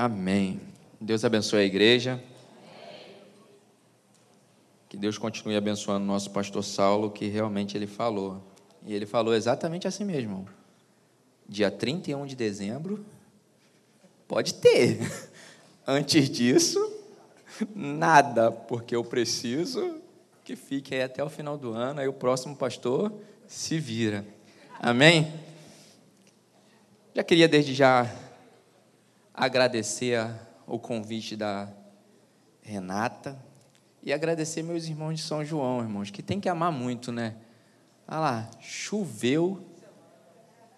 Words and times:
Amém. 0.00 0.60
Deus 1.00 1.24
abençoe 1.24 1.58
a 1.58 1.64
igreja. 1.64 2.22
Que 4.88 4.96
Deus 4.96 5.18
continue 5.18 5.56
abençoando 5.56 6.04
o 6.04 6.06
nosso 6.06 6.30
pastor 6.30 6.62
Saulo, 6.62 7.10
que 7.10 7.26
realmente 7.26 7.76
ele 7.76 7.88
falou. 7.88 8.40
E 8.86 8.94
ele 8.94 9.06
falou 9.06 9.34
exatamente 9.34 9.88
assim 9.88 10.04
mesmo. 10.04 10.48
Dia 11.48 11.68
31 11.68 12.26
de 12.26 12.36
dezembro, 12.36 13.04
pode 14.28 14.54
ter. 14.54 15.00
Antes 15.84 16.30
disso, 16.30 16.78
nada, 17.74 18.52
porque 18.52 18.94
eu 18.94 19.02
preciso 19.02 20.00
que 20.44 20.54
fique 20.54 20.94
aí 20.94 21.02
até 21.02 21.24
o 21.24 21.28
final 21.28 21.58
do 21.58 21.72
ano, 21.72 21.98
aí 21.98 22.06
o 22.06 22.12
próximo 22.12 22.54
pastor 22.54 23.12
se 23.48 23.80
vira. 23.80 24.24
Amém? 24.78 25.28
Já 27.16 27.24
queria 27.24 27.48
desde 27.48 27.74
já 27.74 28.08
agradecer 29.38 30.28
o 30.66 30.78
convite 30.78 31.36
da 31.36 31.68
Renata 32.60 33.38
e 34.02 34.12
agradecer 34.12 34.62
meus 34.62 34.86
irmãos 34.86 35.14
de 35.14 35.22
São 35.22 35.44
João, 35.44 35.80
irmãos, 35.80 36.10
que 36.10 36.22
tem 36.22 36.40
que 36.40 36.48
amar 36.48 36.72
muito, 36.72 37.12
né? 37.12 37.36
Olha 38.06 38.18
lá, 38.18 38.50
choveu, 38.60 39.64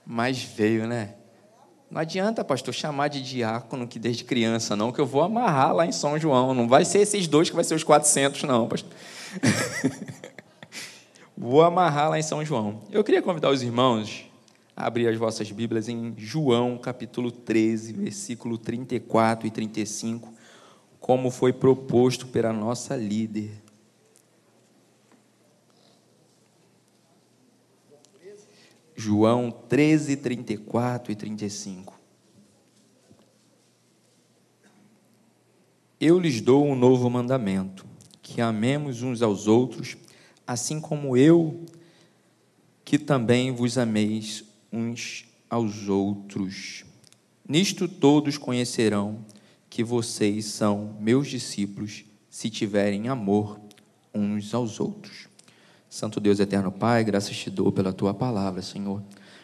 mas 0.04 0.42
veio, 0.42 0.87
né? 0.87 1.15
Não 1.91 2.01
adianta, 2.01 2.45
pastor, 2.45 2.73
chamar 2.73 3.09
de 3.09 3.23
diácono 3.23 3.88
que 3.88 3.98
desde 3.98 4.24
criança, 4.24 4.77
não, 4.77 4.92
que 4.92 5.01
eu 5.01 5.06
vou 5.06 5.23
amarrar 5.23 5.74
lá 5.74 5.87
em 5.87 5.92
São 5.92 6.18
João. 6.18 6.54
Não 6.54 6.68
vai 6.68 6.84
ser 6.84 7.01
esses 7.01 7.27
dois 7.27 7.48
que 7.48 7.56
vai 7.56 7.65
ser 7.65 7.74
os 7.74 7.82
400, 7.82 8.45
não, 8.45 8.68
pastor. 8.68 8.90
vou 11.37 11.62
amarrar 11.62 12.10
lá 12.10 12.18
em 12.18 12.23
São 12.23 12.45
João. 12.45 12.82
Eu 12.92 13.02
queria 13.02 13.23
convidar 13.23 13.51
os 13.51 13.62
irmãos 13.62 14.30
abrir 14.80 15.09
as 15.09 15.16
vossas 15.16 15.51
Bíblias 15.51 15.89
em 15.89 16.15
João, 16.16 16.79
capítulo 16.79 17.30
13, 17.30 17.93
versículo 17.93 18.57
34 18.57 19.47
e 19.47 19.51
35, 19.51 20.33
como 20.98 21.30
foi 21.30 21.52
proposto 21.52 22.27
pela 22.27 22.52
nossa 22.52 22.96
líder. 22.96 23.51
João 28.96 29.51
13, 29.51 30.16
34 30.16 31.13
e 31.13 31.15
35. 31.15 31.99
Eu 35.99 36.19
lhes 36.19 36.41
dou 36.41 36.66
um 36.66 36.74
novo 36.74 37.09
mandamento, 37.09 37.87
que 38.23 38.41
amemos 38.41 39.02
uns 39.02 39.21
aos 39.21 39.47
outros, 39.47 39.97
assim 40.47 40.80
como 40.80 41.16
eu, 41.16 41.65
que 42.85 42.99
também 42.99 43.52
vos 43.52 43.79
ameis 43.79 44.49
uns 44.73 45.24
aos 45.49 45.88
outros. 45.88 46.85
Nisto 47.49 47.88
todos 47.88 48.38
conhecerão 48.38 49.24
que 49.68 49.82
vocês 49.82 50.46
são 50.46 50.96
meus 51.01 51.29
discípulos, 51.29 52.04
se 52.29 52.49
tiverem 52.49 53.09
amor 53.09 53.60
uns 54.15 54.54
aos 54.54 54.80
outros. 54.80 55.29
Santo 55.88 56.21
Deus 56.21 56.38
eterno 56.38 56.71
Pai, 56.71 57.02
graças 57.02 57.37
te 57.37 57.51
dou 57.51 57.73
pela 57.73 57.93
tua 57.93 58.15
palavra, 58.15 58.63
Senhor. 58.63 59.02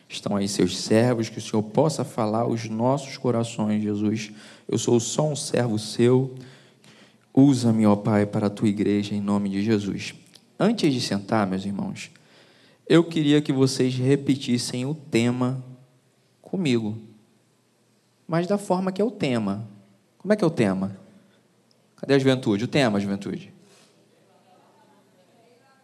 Estão 0.08 0.36
aí 0.36 0.46
seus 0.46 0.76
servos, 0.78 1.28
que 1.28 1.38
o 1.38 1.42
Senhor 1.42 1.62
possa 1.62 2.04
falar 2.04 2.42
aos 2.42 2.68
nossos 2.68 3.16
corações, 3.16 3.82
Jesus. 3.82 4.30
Eu 4.68 4.78
sou 4.78 5.00
só 5.00 5.28
um 5.28 5.34
servo 5.34 5.78
seu. 5.78 6.34
Usa-me, 7.34 7.84
ó 7.86 7.96
Pai, 7.96 8.24
para 8.24 8.46
a 8.46 8.50
tua 8.50 8.68
igreja, 8.68 9.14
em 9.14 9.20
nome 9.20 9.48
de 9.48 9.62
Jesus. 9.62 10.14
Antes 10.58 10.94
de 10.94 11.00
sentar, 11.00 11.46
meus 11.46 11.64
irmãos, 11.64 12.10
eu 12.88 13.02
queria 13.02 13.42
que 13.42 13.52
vocês 13.52 13.94
repetissem 13.94 14.86
o 14.86 14.94
tema 14.94 15.64
comigo, 16.40 16.96
mas 18.26 18.46
da 18.46 18.56
forma 18.56 18.92
que 18.92 19.02
é 19.02 19.04
o 19.04 19.10
tema. 19.10 19.66
Como 20.18 20.32
é 20.32 20.36
que 20.36 20.44
é 20.44 20.46
o 20.46 20.50
tema? 20.50 20.96
Cadê 21.96 22.14
a 22.14 22.18
juventude? 22.18 22.64
O 22.64 22.68
tema, 22.68 23.00
juventude. 23.00 23.52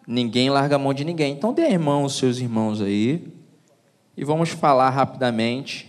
Ninguém 0.06 0.50
larga 0.50 0.76
a 0.76 0.78
mão 0.78 0.92
de 0.92 1.04
ninguém. 1.04 1.32
Então 1.32 1.52
dê 1.52 1.66
a 1.66 1.78
mão 1.78 2.02
aos 2.02 2.16
seus 2.16 2.38
irmãos 2.38 2.80
aí 2.80 3.32
e 4.16 4.24
vamos 4.24 4.50
falar 4.50 4.90
rapidamente 4.90 5.88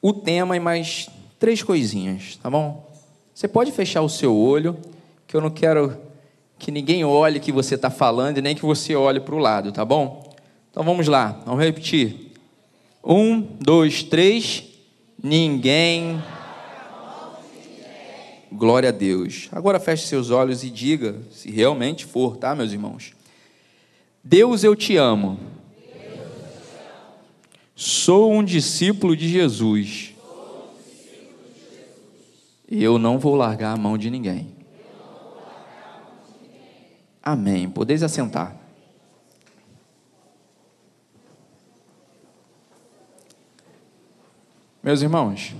o 0.00 0.12
tema 0.12 0.56
e 0.56 0.60
mais 0.60 1.08
três 1.38 1.62
coisinhas, 1.62 2.36
tá 2.36 2.50
bom? 2.50 2.90
Você 3.32 3.46
pode 3.46 3.70
fechar 3.72 4.02
o 4.02 4.08
seu 4.08 4.36
olho, 4.36 4.76
que 5.26 5.36
eu 5.36 5.40
não 5.40 5.50
quero 5.50 5.96
que 6.62 6.70
ninguém 6.70 7.04
olhe 7.04 7.40
que 7.40 7.50
você 7.50 7.74
está 7.74 7.90
falando 7.90 8.38
e 8.38 8.40
nem 8.40 8.54
que 8.54 8.62
você 8.62 8.94
olhe 8.94 9.18
para 9.18 9.34
o 9.34 9.38
lado, 9.38 9.72
tá 9.72 9.84
bom? 9.84 10.32
Então 10.70 10.84
vamos 10.84 11.08
lá, 11.08 11.42
vamos 11.44 11.60
repetir. 11.60 12.30
Um, 13.02 13.40
dois, 13.40 14.04
três. 14.04 14.62
Ninguém. 15.20 16.22
Glória 18.52 18.90
a 18.90 18.92
Deus. 18.92 19.48
Agora 19.50 19.80
feche 19.80 20.06
seus 20.06 20.30
olhos 20.30 20.62
e 20.62 20.70
diga, 20.70 21.16
se 21.32 21.50
realmente 21.50 22.06
for, 22.06 22.36
tá, 22.36 22.54
meus 22.54 22.70
irmãos? 22.70 23.12
Deus, 24.22 24.62
eu 24.62 24.76
te 24.76 24.96
amo. 24.96 25.40
Sou 27.74 28.32
um 28.32 28.44
discípulo 28.44 29.16
de 29.16 29.28
Jesus. 29.28 30.14
Eu 32.70 32.98
não 32.98 33.18
vou 33.18 33.34
largar 33.34 33.72
a 33.72 33.76
mão 33.76 33.98
de 33.98 34.08
ninguém. 34.08 34.51
Amém. 37.22 37.70
Podeis 37.70 38.02
assentar. 38.02 38.56
Meus 44.82 45.00
irmãos, 45.00 45.54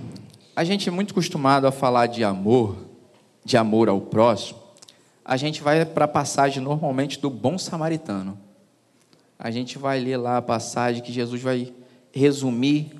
a 0.53 0.65
gente 0.65 0.89
é 0.89 0.91
muito 0.91 1.11
acostumado 1.11 1.65
a 1.65 1.71
falar 1.71 2.07
de 2.07 2.25
amor, 2.25 2.75
de 3.45 3.55
amor 3.55 3.87
ao 3.87 4.01
próximo. 4.01 4.59
A 5.23 5.37
gente 5.37 5.61
vai 5.61 5.85
para 5.85 6.03
a 6.03 6.09
passagem 6.09 6.61
normalmente 6.61 7.17
do 7.21 7.29
bom 7.29 7.57
samaritano. 7.57 8.37
A 9.39 9.49
gente 9.49 9.77
vai 9.77 10.01
ler 10.01 10.17
lá 10.17 10.37
a 10.37 10.41
passagem 10.41 11.01
que 11.01 11.13
Jesus 11.13 11.41
vai 11.41 11.73
resumir 12.11 12.91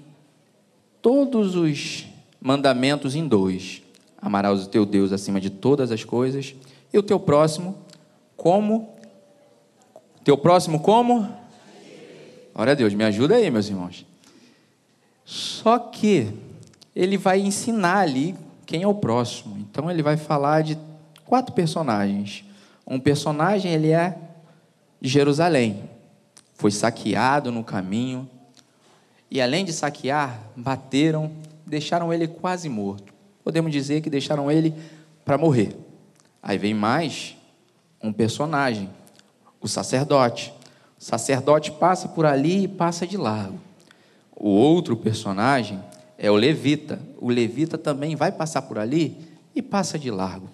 todos 1.01 1.57
os 1.57 2.05
mandamentos 2.39 3.13
em 3.13 3.27
dois: 3.27 3.81
amarás 4.21 4.63
o 4.63 4.69
teu 4.69 4.85
Deus 4.85 5.11
acima 5.11 5.41
de 5.41 5.49
todas 5.49 5.91
as 5.91 6.05
coisas 6.05 6.55
e 6.93 6.97
o 6.97 7.03
teu 7.03 7.19
próximo 7.19 7.82
como? 8.43 8.89
Teu 10.21 10.37
próximo 10.37 10.81
como? 10.81 11.29
Glória 12.53 12.73
a 12.73 12.75
Deus, 12.75 12.93
me 12.93 13.05
ajuda 13.05 13.35
aí, 13.35 13.49
meus 13.49 13.69
irmãos. 13.69 14.05
Só 15.23 15.79
que 15.79 16.29
ele 16.93 17.17
vai 17.17 17.39
ensinar 17.39 17.99
ali 17.99 18.35
quem 18.65 18.83
é 18.83 18.87
o 18.87 18.93
próximo. 18.93 19.57
Então 19.59 19.89
ele 19.89 20.03
vai 20.03 20.17
falar 20.17 20.61
de 20.61 20.77
quatro 21.25 21.55
personagens. 21.55 22.43
Um 22.85 22.99
personagem 22.99 23.71
ele 23.71 23.91
é 23.91 24.17
Jerusalém. 25.01 25.89
Foi 26.55 26.69
saqueado 26.69 27.49
no 27.49 27.63
caminho. 27.63 28.29
E 29.31 29.39
além 29.39 29.63
de 29.63 29.71
saquear, 29.71 30.37
bateram, 30.53 31.31
deixaram 31.65 32.13
ele 32.13 32.27
quase 32.27 32.67
morto. 32.67 33.13
Podemos 33.41 33.71
dizer 33.71 34.01
que 34.01 34.09
deixaram 34.09 34.51
ele 34.51 34.75
para 35.23 35.37
morrer. 35.37 35.77
Aí 36.41 36.57
vem 36.57 36.73
mais 36.73 37.37
um 38.03 38.11
personagem, 38.11 38.89
o 39.61 39.67
sacerdote. 39.67 40.53
O 40.99 41.03
sacerdote 41.03 41.71
passa 41.71 42.09
por 42.09 42.25
ali 42.25 42.65
e 42.65 42.67
passa 42.67 43.07
de 43.07 43.15
largo. 43.15 43.57
O 44.35 44.49
outro 44.49 44.97
personagem 44.97 45.81
é 46.17 46.29
o 46.29 46.35
levita. 46.35 46.99
O 47.17 47.29
levita 47.29 47.77
também 47.77 48.15
vai 48.15 48.31
passar 48.31 48.63
por 48.63 48.77
ali 48.77 49.17
e 49.55 49.61
passa 49.61 49.97
de 49.97 50.11
largo. 50.11 50.49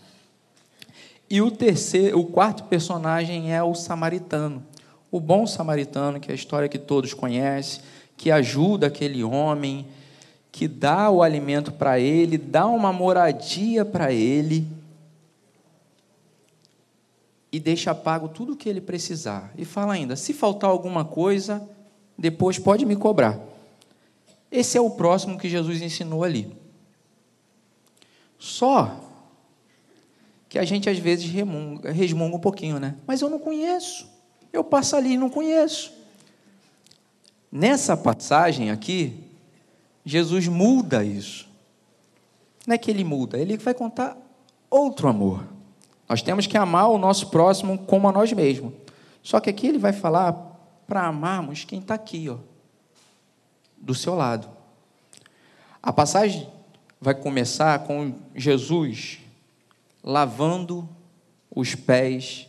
E 1.28 1.42
o 1.42 1.50
terceiro, 1.50 2.20
o 2.20 2.26
quarto 2.26 2.64
personagem 2.66 3.54
é 3.54 3.64
o 3.64 3.74
samaritano. 3.74 4.64
O 5.12 5.20
bom 5.20 5.48
samaritano, 5.48 6.20
que 6.20 6.30
é 6.30 6.34
a 6.34 6.36
história 6.36 6.70
que 6.70 6.78
todos 6.78 7.16
conhecem, 7.16 7.82
que 8.16 8.30
ajuda 8.30 8.88
aquele 8.88 9.24
homem, 9.24 9.88
que 10.52 10.68
dá 10.68 11.10
o 11.10 11.24
alimento 11.24 11.72
para 11.72 12.00
ele, 12.00 12.38
dá 12.38 12.68
uma 12.68 12.94
moradia 12.94 13.84
para 13.84 14.12
ele 14.12 14.68
e 17.52 17.60
deixa 17.60 17.96
pago 17.96 18.30
tudo 18.30 18.54
o 18.54 18.56
que 18.56 18.70
ele 18.70 18.82
precisar. 18.82 19.52
E 19.58 19.66
fala 19.66 19.94
ainda: 19.94 20.16
se 20.16 20.34
faltar 20.34 20.70
alguma 20.70 21.04
coisa, 21.04 21.68
depois 22.18 22.60
pode 22.60 22.86
me 22.86 22.96
cobrar. 22.96 23.40
Esse 24.52 24.78
é 24.78 24.82
o 24.82 24.90
próximo 24.92 25.38
que 25.38 25.50
Jesus 25.50 25.82
ensinou 25.82 26.24
ali. 26.24 26.56
Só 28.38 29.00
que 30.48 30.58
a 30.58 30.66
gente 30.66 30.90
às 30.90 30.98
vezes 30.98 31.30
remunga, 31.30 31.92
resmunga 31.92 32.36
um 32.36 32.40
pouquinho, 32.40 32.80
né? 32.80 32.96
Mas 33.06 33.22
eu 33.22 33.30
não 33.30 33.40
conheço. 33.40 34.10
Eu 34.52 34.64
passo 34.64 34.96
ali 34.96 35.14
e 35.14 35.18
não 35.18 35.30
conheço. 35.30 35.94
Nessa 37.52 37.96
passagem 37.96 38.72
aqui, 38.72 39.24
Jesus 40.04 40.48
muda 40.48 41.04
isso. 41.04 41.48
Não 42.66 42.74
é 42.74 42.78
que 42.78 42.90
ele 42.90 43.04
muda, 43.04 43.38
ele 43.38 43.58
vai 43.58 43.74
contar 43.74 44.18
outro 44.70 45.08
amor. 45.08 45.44
Nós 46.10 46.24
temos 46.24 46.48
que 46.48 46.58
amar 46.58 46.90
o 46.90 46.98
nosso 46.98 47.30
próximo 47.30 47.78
como 47.78 48.10
a 48.10 48.12
nós 48.12 48.34
mesmos. 48.34 48.74
Só 49.22 49.40
que 49.40 49.48
aqui 49.48 49.68
ele 49.68 49.78
vai 49.78 49.94
falar 49.94 50.34
para 50.88 51.06
amarmos 51.06 51.64
quem 51.64 51.80
está 51.80 51.94
aqui, 51.94 52.28
ó, 52.28 52.38
do 53.78 53.94
seu 53.94 54.16
lado. 54.16 54.50
A 55.84 55.94
passagem 55.94 56.50
vai 57.00 57.14
começar 57.14 57.78
com 57.86 58.16
Jesus 58.36 59.20
lavando 60.04 60.90
os 61.54 61.76
pés 61.76 62.48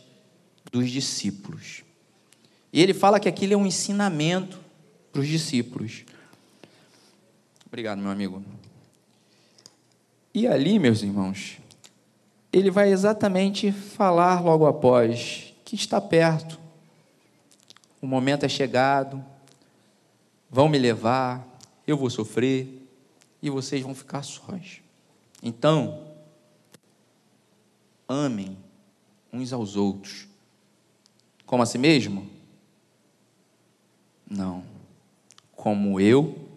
dos 0.71 0.89
discípulos. 0.89 1.83
E 2.73 2.81
ele 2.81 2.95
fala 2.95 3.19
que 3.19 3.29
aquilo 3.29 3.53
é 3.53 3.57
um 3.57 3.67
ensinamento 3.67 4.59
para 5.11 5.21
os 5.21 5.27
discípulos. 5.27 6.03
Obrigado, 7.67 7.99
meu 7.99 8.09
amigo. 8.09 8.43
E 10.33 10.47
ali, 10.47 10.79
meus 10.79 11.03
irmãos, 11.03 11.60
ele 12.51 12.69
vai 12.69 12.91
exatamente 12.91 13.71
falar 13.71 14.41
logo 14.41 14.65
após 14.65 15.53
que 15.63 15.75
está 15.75 16.01
perto, 16.01 16.59
o 18.01 18.07
momento 18.07 18.45
é 18.45 18.49
chegado, 18.49 19.23
vão 20.49 20.67
me 20.67 20.77
levar, 20.77 21.47
eu 21.87 21.95
vou 21.95 22.09
sofrer 22.09 22.87
e 23.41 23.49
vocês 23.49 23.81
vão 23.81 23.95
ficar 23.95 24.23
sós. 24.23 24.81
Então, 25.41 26.07
amem 28.07 28.57
uns 29.31 29.53
aos 29.53 29.75
outros. 29.75 30.27
Como 31.45 31.63
a 31.63 31.65
si 31.65 31.77
mesmo? 31.77 32.29
Não. 34.29 34.63
Como 35.55 35.99
eu 35.99 36.49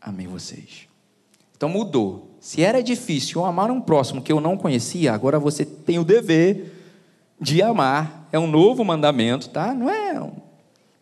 amei 0.00 0.26
vocês. 0.26 0.88
Então 1.56 1.68
mudou. 1.68 2.33
Se 2.44 2.62
era 2.62 2.82
difícil 2.82 3.42
amar 3.42 3.70
um 3.70 3.80
próximo 3.80 4.20
que 4.20 4.30
eu 4.30 4.38
não 4.38 4.54
conhecia, 4.54 5.14
agora 5.14 5.40
você 5.40 5.64
tem 5.64 5.98
o 5.98 6.04
dever 6.04 6.74
de 7.40 7.62
amar. 7.62 8.28
É 8.30 8.38
um 8.38 8.46
novo 8.46 8.84
mandamento, 8.84 9.48
tá? 9.48 9.72
Não 9.72 9.88
é. 9.88 10.30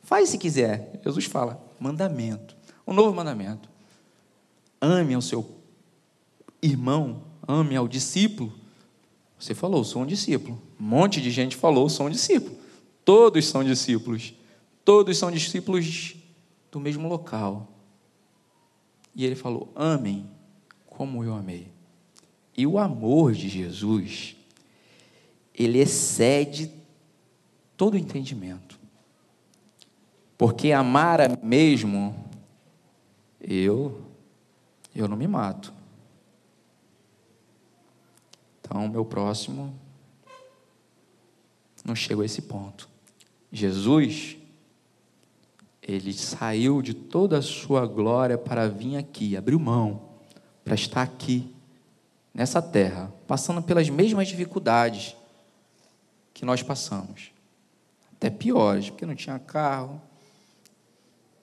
Faz 0.04 0.28
se 0.28 0.38
quiser. 0.38 1.00
Jesus 1.04 1.24
fala, 1.24 1.60
mandamento. 1.80 2.54
Um 2.86 2.92
novo 2.92 3.12
mandamento. 3.12 3.68
Ame 4.80 5.14
ao 5.14 5.20
seu 5.20 5.44
irmão, 6.62 7.24
ame 7.48 7.74
ao 7.74 7.88
discípulo. 7.88 8.52
Você 9.36 9.52
falou, 9.52 9.82
sou 9.82 10.02
um 10.02 10.06
discípulo. 10.06 10.62
Um 10.78 10.84
monte 10.84 11.20
de 11.20 11.32
gente 11.32 11.56
falou, 11.56 11.88
sou 11.88 12.06
um 12.06 12.10
discípulo. 12.10 12.56
Todos 13.04 13.48
são 13.48 13.64
discípulos. 13.64 14.32
Todos 14.84 15.18
são 15.18 15.28
discípulos 15.28 16.14
do 16.70 16.78
mesmo 16.78 17.08
local. 17.08 17.66
E 19.12 19.26
ele 19.26 19.34
falou: 19.34 19.72
amem 19.74 20.24
como 20.96 21.24
eu 21.24 21.34
amei. 21.34 21.72
E 22.56 22.66
o 22.66 22.78
amor 22.78 23.32
de 23.32 23.48
Jesus, 23.48 24.36
ele 25.54 25.78
excede 25.78 26.70
todo 27.76 27.96
entendimento. 27.96 28.78
Porque 30.36 30.70
amar 30.70 31.20
a 31.20 31.28
mesmo, 31.42 32.14
eu, 33.40 34.02
eu 34.94 35.08
não 35.08 35.16
me 35.16 35.26
mato. 35.26 35.72
Então, 38.60 38.86
meu 38.86 39.04
próximo, 39.04 39.74
não 41.84 41.94
chego 41.94 42.20
a 42.20 42.26
esse 42.26 42.42
ponto. 42.42 42.88
Jesus, 43.50 44.36
ele 45.82 46.12
saiu 46.12 46.82
de 46.82 46.92
toda 46.92 47.38
a 47.38 47.42
sua 47.42 47.86
glória 47.86 48.36
para 48.36 48.68
vir 48.68 48.96
aqui, 48.96 49.36
abriu 49.36 49.58
mão 49.58 50.11
para 50.64 50.74
estar 50.74 51.02
aqui, 51.02 51.54
nessa 52.32 52.62
terra, 52.62 53.12
passando 53.26 53.62
pelas 53.62 53.88
mesmas 53.88 54.28
dificuldades 54.28 55.16
que 56.32 56.44
nós 56.44 56.62
passamos. 56.62 57.30
Até 58.12 58.30
piores, 58.30 58.88
porque 58.88 59.04
não 59.04 59.14
tinha 59.14 59.38
carro, 59.38 60.00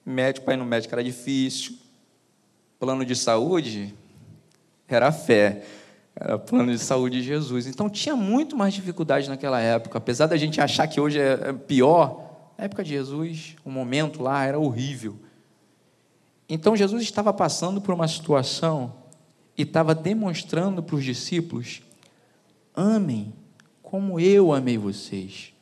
médico 0.04 0.44
para 0.44 0.54
ir 0.54 0.56
no 0.56 0.64
médico 0.64 0.94
era 0.94 1.04
difícil, 1.04 1.78
plano 2.78 3.04
de 3.04 3.14
saúde 3.14 3.94
era 4.88 5.12
fé, 5.12 5.64
era 6.16 6.38
plano 6.38 6.72
de 6.72 6.78
saúde 6.78 7.18
de 7.18 7.22
Jesus. 7.22 7.66
Então 7.66 7.88
tinha 7.88 8.16
muito 8.16 8.56
mais 8.56 8.74
dificuldade 8.74 9.28
naquela 9.28 9.60
época, 9.60 9.98
apesar 9.98 10.26
da 10.26 10.36
gente 10.36 10.60
achar 10.60 10.88
que 10.88 11.00
hoje 11.00 11.20
é 11.20 11.52
pior 11.52 12.52
na 12.58 12.64
época 12.64 12.82
de 12.82 12.90
Jesus, 12.90 13.56
o 13.64 13.70
momento 13.70 14.22
lá 14.22 14.44
era 14.44 14.58
horrível. 14.58 15.16
Então 16.48 16.74
Jesus 16.74 17.02
estava 17.02 17.32
passando 17.32 17.80
por 17.80 17.94
uma 17.94 18.08
situação 18.08 18.92
e 19.60 19.62
estava 19.62 19.94
demonstrando 19.94 20.82
para 20.82 20.96
os 20.96 21.04
discípulos: 21.04 21.82
amem 22.74 23.34
como 23.82 24.18
eu 24.18 24.54
amei 24.54 24.78
vocês. 24.78 25.52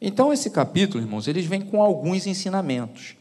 Então, 0.00 0.32
esse 0.32 0.50
capítulo, 0.50 1.04
irmãos, 1.04 1.28
eles 1.28 1.46
vêm 1.46 1.60
com 1.60 1.80
alguns 1.80 2.26
ensinamentos. 2.26 3.14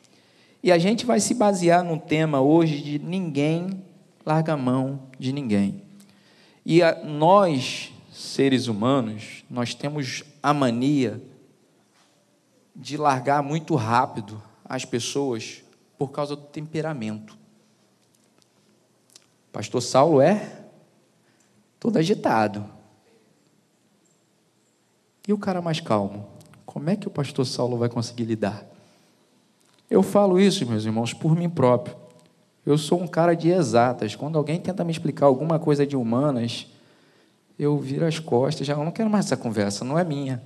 E 0.63 0.71
a 0.71 0.79
gente 0.79 1.05
vai 1.05 1.19
se 1.19 1.35
basear 1.35 1.83
no 1.83 1.99
tema 1.99 2.41
hoje 2.41 2.81
de 2.81 2.99
ninguém 2.99 3.83
larga 4.25 4.53
a 4.53 4.57
mão 4.57 5.03
de 5.19 5.31
ninguém. 5.31 5.83
E 6.65 6.81
a, 6.81 7.03
nós, 7.03 7.93
seres 8.11 8.67
humanos, 8.67 9.43
nós 9.49 9.75
temos 9.75 10.23
a 10.41 10.53
mania 10.53 11.21
de 12.75 12.97
largar 12.97 13.43
muito 13.43 13.75
rápido 13.75 14.41
as 14.65 14.85
pessoas 14.85 15.63
por 15.97 16.09
causa 16.09 16.35
do 16.35 16.43
temperamento. 16.43 17.38
Pastor 19.51 19.81
Saulo 19.81 20.21
é 20.21 20.59
todo 21.79 21.97
agitado. 21.97 22.65
E 25.27 25.33
o 25.33 25.37
cara 25.37 25.61
mais 25.61 25.79
calmo? 25.79 26.27
Como 26.65 26.89
é 26.89 26.95
que 26.95 27.07
o 27.07 27.11
pastor 27.11 27.45
Saulo 27.45 27.77
vai 27.77 27.89
conseguir 27.89 28.25
lidar? 28.25 28.65
Eu 29.89 30.03
falo 30.03 30.39
isso, 30.39 30.67
meus 30.67 30.85
irmãos, 30.85 31.13
por 31.13 31.35
mim 31.35 31.49
próprio. 31.49 31.95
Eu 32.65 32.77
sou 32.77 33.01
um 33.01 33.07
cara 33.07 33.35
de 33.35 33.49
exatas. 33.49 34.15
Quando 34.15 34.37
alguém 34.37 34.59
tenta 34.59 34.83
me 34.83 34.91
explicar 34.91 35.25
alguma 35.25 35.57
coisa 35.57 35.85
de 35.85 35.95
humanas, 35.95 36.67
eu 37.57 37.77
viro 37.77 38.05
as 38.05 38.19
costas, 38.19 38.65
já 38.65 38.75
não 38.75 38.91
quero 38.91 39.09
mais 39.09 39.25
essa 39.25 39.37
conversa, 39.37 39.83
não 39.83 39.97
é 39.97 40.03
minha. 40.03 40.41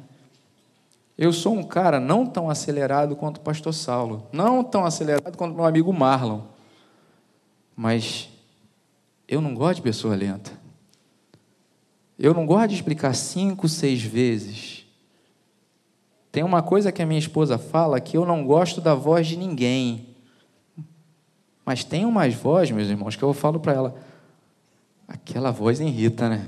Eu 1.17 1.31
sou 1.31 1.53
um 1.53 1.63
cara 1.63 1.99
não 1.99 2.25
tão 2.25 2.49
acelerado 2.49 3.15
quanto 3.15 3.37
o 3.37 3.41
pastor 3.41 3.73
Saulo, 3.73 4.27
não 4.31 4.63
tão 4.63 4.83
acelerado 4.83 5.37
quanto 5.37 5.53
meu 5.53 5.65
amigo 5.65 5.93
Marlon, 5.93 6.41
mas 7.75 8.32
eu 9.27 9.41
não 9.41 9.53
gosto 9.53 9.75
de 9.77 9.81
pessoa 9.81 10.15
lenta. 10.15 10.51
Eu 12.17 12.33
não 12.33 12.45
gosto 12.45 12.69
de 12.69 12.75
explicar 12.75 13.13
cinco, 13.13 13.67
seis 13.67 14.01
vezes. 14.01 14.85
Tem 16.31 16.43
uma 16.43 16.61
coisa 16.61 16.91
que 16.91 17.01
a 17.01 17.05
minha 17.05 17.19
esposa 17.19 17.57
fala 17.57 17.99
que 17.99 18.17
eu 18.17 18.25
não 18.25 18.45
gosto 18.45 18.81
da 18.81 18.95
voz 18.95 19.27
de 19.27 19.37
ninguém. 19.37 20.15
Mas 21.65 21.83
tem 21.83 22.05
umas 22.05 22.33
vozes, 22.33 22.71
meus 22.71 22.89
irmãos, 22.89 23.15
que 23.15 23.23
eu 23.23 23.33
falo 23.33 23.59
para 23.59 23.73
ela. 23.73 23.95
Aquela 25.07 25.51
voz 25.51 25.79
irrita, 25.79 26.29
né? 26.29 26.47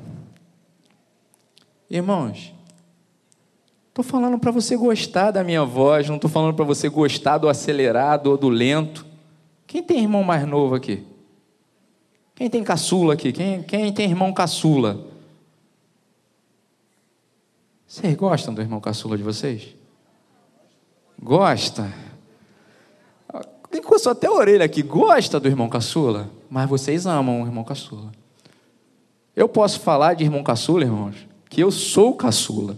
Irmãos, 1.90 2.56
Estou 3.96 4.04
falando 4.04 4.38
para 4.38 4.52
você 4.52 4.76
gostar 4.76 5.32
da 5.32 5.42
minha 5.42 5.64
voz, 5.64 6.10
não 6.10 6.18
estou 6.18 6.30
falando 6.30 6.54
para 6.54 6.66
você 6.66 6.90
gostar 6.90 7.38
do 7.38 7.48
acelerado 7.48 8.28
ou 8.28 8.38
do 8.38 8.50
lento. 8.50 9.06
Quem 9.66 9.82
tem 9.82 10.02
irmão 10.02 10.22
mais 10.22 10.46
novo 10.46 10.76
aqui? 10.76 11.02
Quem 12.36 12.50
tem 12.50 12.64
caçula 12.64 13.14
aqui? 13.14 13.32
Quem, 13.32 13.64
quem 13.64 13.94
tem 13.94 14.10
irmão 14.10 14.34
caçula? 14.34 15.08
Vocês 17.88 18.14
gostam 18.16 18.54
do 18.54 18.62
irmão 18.62 18.82
caçula 18.82 19.18
de 19.18 19.24
vocês? 19.24 19.74
Gosta? 21.18 21.92
Coçou 23.86 24.12
até 24.12 24.28
a 24.28 24.32
orelha 24.32 24.66
aqui. 24.66 24.82
Gosta 24.82 25.40
do 25.40 25.48
irmão 25.48 25.70
caçula? 25.70 26.30
Mas 26.50 26.68
vocês 26.68 27.06
amam 27.06 27.42
o 27.42 27.46
irmão 27.46 27.64
caçula. 27.64 28.12
Eu 29.34 29.48
posso 29.48 29.80
falar 29.80 30.16
de 30.16 30.24
irmão 30.24 30.44
caçula, 30.44 30.84
irmãos, 30.84 31.16
que 31.50 31.62
eu 31.62 31.72
sou 31.72 32.14
caçula. 32.16 32.76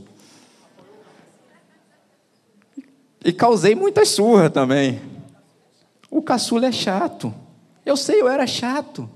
E 3.24 3.34
causei 3.34 3.74
muita 3.74 4.06
surra 4.06 4.50
também. 4.50 5.02
O 6.10 6.22
caçula 6.22 6.68
é 6.68 6.72
chato. 6.72 7.34
Eu 7.86 7.98
sei, 7.98 8.22
eu 8.22 8.28
era 8.28 8.46
chato. 8.46 9.10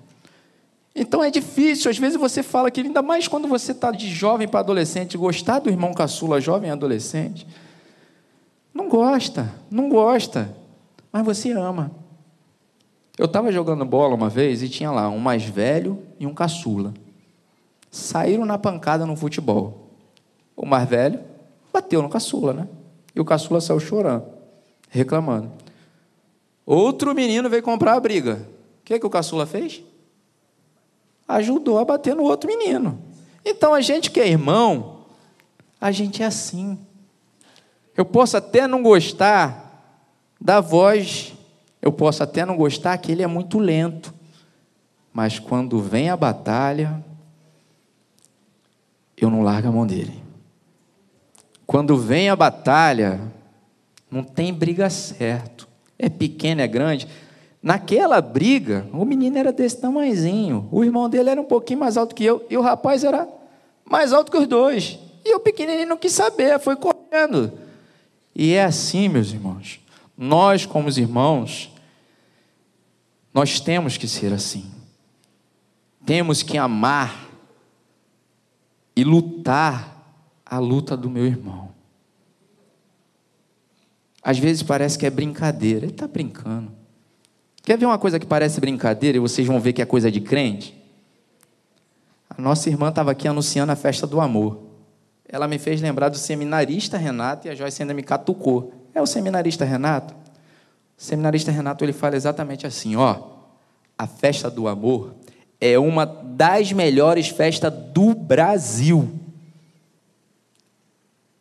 Então 0.93 1.23
é 1.23 1.31
difícil, 1.31 1.89
às 1.89 1.97
vezes 1.97 2.19
você 2.19 2.43
fala 2.43 2.69
que, 2.69 2.81
ainda 2.81 3.01
mais 3.01 3.27
quando 3.27 3.47
você 3.47 3.71
está 3.71 3.91
de 3.91 4.09
jovem 4.09 4.47
para 4.47 4.59
adolescente, 4.59 5.17
gostar 5.17 5.59
do 5.59 5.69
irmão 5.69 5.93
caçula, 5.93 6.41
jovem 6.41 6.69
adolescente. 6.69 7.47
Não 8.73 8.89
gosta, 8.89 9.53
não 9.69 9.89
gosta, 9.89 10.55
mas 11.11 11.25
você 11.25 11.51
ama. 11.51 11.91
Eu 13.17 13.25
estava 13.25 13.51
jogando 13.51 13.85
bola 13.85 14.15
uma 14.15 14.29
vez 14.29 14.61
e 14.63 14.69
tinha 14.69 14.91
lá 14.91 15.09
um 15.09 15.19
mais 15.19 15.43
velho 15.43 15.99
e 16.19 16.25
um 16.25 16.33
caçula. 16.33 16.93
Saíram 17.89 18.45
na 18.45 18.57
pancada 18.57 19.05
no 19.05 19.15
futebol. 19.15 19.91
O 20.55 20.65
mais 20.65 20.87
velho 20.87 21.19
bateu 21.71 22.01
no 22.01 22.09
caçula, 22.09 22.53
né? 22.53 22.67
E 23.15 23.19
o 23.19 23.25
caçula 23.25 23.59
saiu 23.59 23.79
chorando, 23.79 24.25
reclamando. 24.89 25.51
Outro 26.65 27.13
menino 27.13 27.49
veio 27.49 27.63
comprar 27.63 27.93
a 27.93 27.99
briga. 27.99 28.47
O 28.79 28.83
que, 28.85 28.97
que 28.99 29.05
o 29.05 29.09
caçula 29.09 29.45
fez? 29.45 29.83
Ajudou 31.35 31.79
a 31.79 31.85
bater 31.85 32.15
no 32.15 32.23
outro 32.23 32.47
menino. 32.47 33.01
Então 33.43 33.73
a 33.73 33.81
gente 33.81 34.11
que 34.11 34.19
é 34.19 34.27
irmão, 34.27 35.05
a 35.79 35.91
gente 35.91 36.21
é 36.21 36.25
assim. 36.25 36.77
Eu 37.95 38.05
posso 38.05 38.37
até 38.37 38.67
não 38.67 38.81
gostar 38.81 39.97
da 40.39 40.59
voz, 40.59 41.33
eu 41.81 41.91
posso 41.91 42.23
até 42.23 42.45
não 42.45 42.55
gostar 42.55 42.97
que 42.97 43.11
ele 43.11 43.23
é 43.23 43.27
muito 43.27 43.59
lento. 43.59 44.13
mas 45.13 45.39
quando 45.39 45.79
vem 45.79 46.09
a 46.09 46.15
batalha, 46.15 47.03
eu 49.17 49.29
não 49.29 49.41
largo 49.41 49.67
a 49.67 49.71
mão 49.71 49.85
dele. 49.85 50.23
Quando 51.67 51.97
vem 51.97 52.29
a 52.29 52.35
batalha, 52.35 53.19
não 54.09 54.23
tem 54.23 54.53
briga 54.53 54.89
certo. 54.89 55.67
É 55.99 56.09
pequeno, 56.09 56.61
é 56.61 56.67
grande. 56.67 57.07
Naquela 57.61 58.19
briga, 58.21 58.87
o 58.91 59.05
menino 59.05 59.37
era 59.37 59.53
desse 59.53 59.79
tamanhozinho, 59.79 60.67
o 60.71 60.83
irmão 60.83 61.07
dele 61.07 61.29
era 61.29 61.39
um 61.39 61.45
pouquinho 61.45 61.79
mais 61.79 61.95
alto 61.95 62.15
que 62.15 62.25
eu, 62.25 62.43
e 62.49 62.57
o 62.57 62.61
rapaz 62.61 63.03
era 63.03 63.27
mais 63.85 64.11
alto 64.11 64.31
que 64.31 64.37
os 64.37 64.47
dois. 64.47 64.97
E 65.23 65.35
o 65.35 65.39
pequenininho 65.39 65.87
não 65.89 65.97
quis 65.97 66.11
saber, 66.11 66.59
foi 66.59 66.75
correndo. 66.75 67.51
E 68.35 68.53
é 68.53 68.63
assim, 68.63 69.07
meus 69.07 69.31
irmãos. 69.31 69.79
Nós, 70.17 70.65
como 70.65 70.87
os 70.87 70.97
irmãos, 70.97 71.71
nós 73.31 73.59
temos 73.59 73.95
que 73.95 74.07
ser 74.07 74.33
assim. 74.33 74.71
Temos 76.03 76.41
que 76.41 76.57
amar 76.57 77.29
e 78.95 79.03
lutar 79.03 80.15
a 80.43 80.57
luta 80.57 80.97
do 80.97 81.09
meu 81.09 81.25
irmão. 81.25 81.69
Às 84.23 84.39
vezes 84.39 84.63
parece 84.63 84.97
que 84.97 85.05
é 85.05 85.09
brincadeira, 85.09 85.85
ele 85.85 85.93
está 85.93 86.07
brincando. 86.07 86.80
Quer 87.63 87.77
ver 87.77 87.85
uma 87.85 87.97
coisa 87.97 88.19
que 88.19 88.25
parece 88.25 88.59
brincadeira 88.59 89.17
e 89.17 89.19
vocês 89.19 89.45
vão 89.45 89.59
ver 89.59 89.73
que 89.73 89.81
é 89.81 89.85
coisa 89.85 90.11
de 90.11 90.19
crente? 90.19 90.75
A 92.29 92.41
nossa 92.41 92.69
irmã 92.69 92.89
estava 92.89 93.11
aqui 93.11 93.27
anunciando 93.27 93.71
a 93.71 93.75
festa 93.75 94.07
do 94.07 94.19
amor. 94.19 94.59
Ela 95.27 95.47
me 95.47 95.59
fez 95.59 95.79
lembrar 95.81 96.09
do 96.09 96.17
seminarista 96.17 96.97
Renato 96.97 97.47
e 97.47 97.51
a 97.51 97.55
Joyce 97.55 97.83
ainda 97.83 97.93
me 97.93 98.03
catucou. 98.03 98.73
É 98.93 99.01
o 99.01 99.05
seminarista 99.05 99.63
Renato? 99.63 100.13
O 100.97 101.03
seminarista 101.03 101.51
Renato 101.51 101.85
ele 101.85 101.93
fala 101.93 102.15
exatamente 102.15 102.65
assim: 102.65 102.95
ó, 102.95 103.17
a 103.97 104.07
festa 104.07 104.49
do 104.49 104.67
amor 104.67 105.13
é 105.59 105.77
uma 105.77 106.05
das 106.05 106.71
melhores 106.73 107.29
festas 107.29 107.71
do 107.71 108.15
Brasil. 108.15 109.09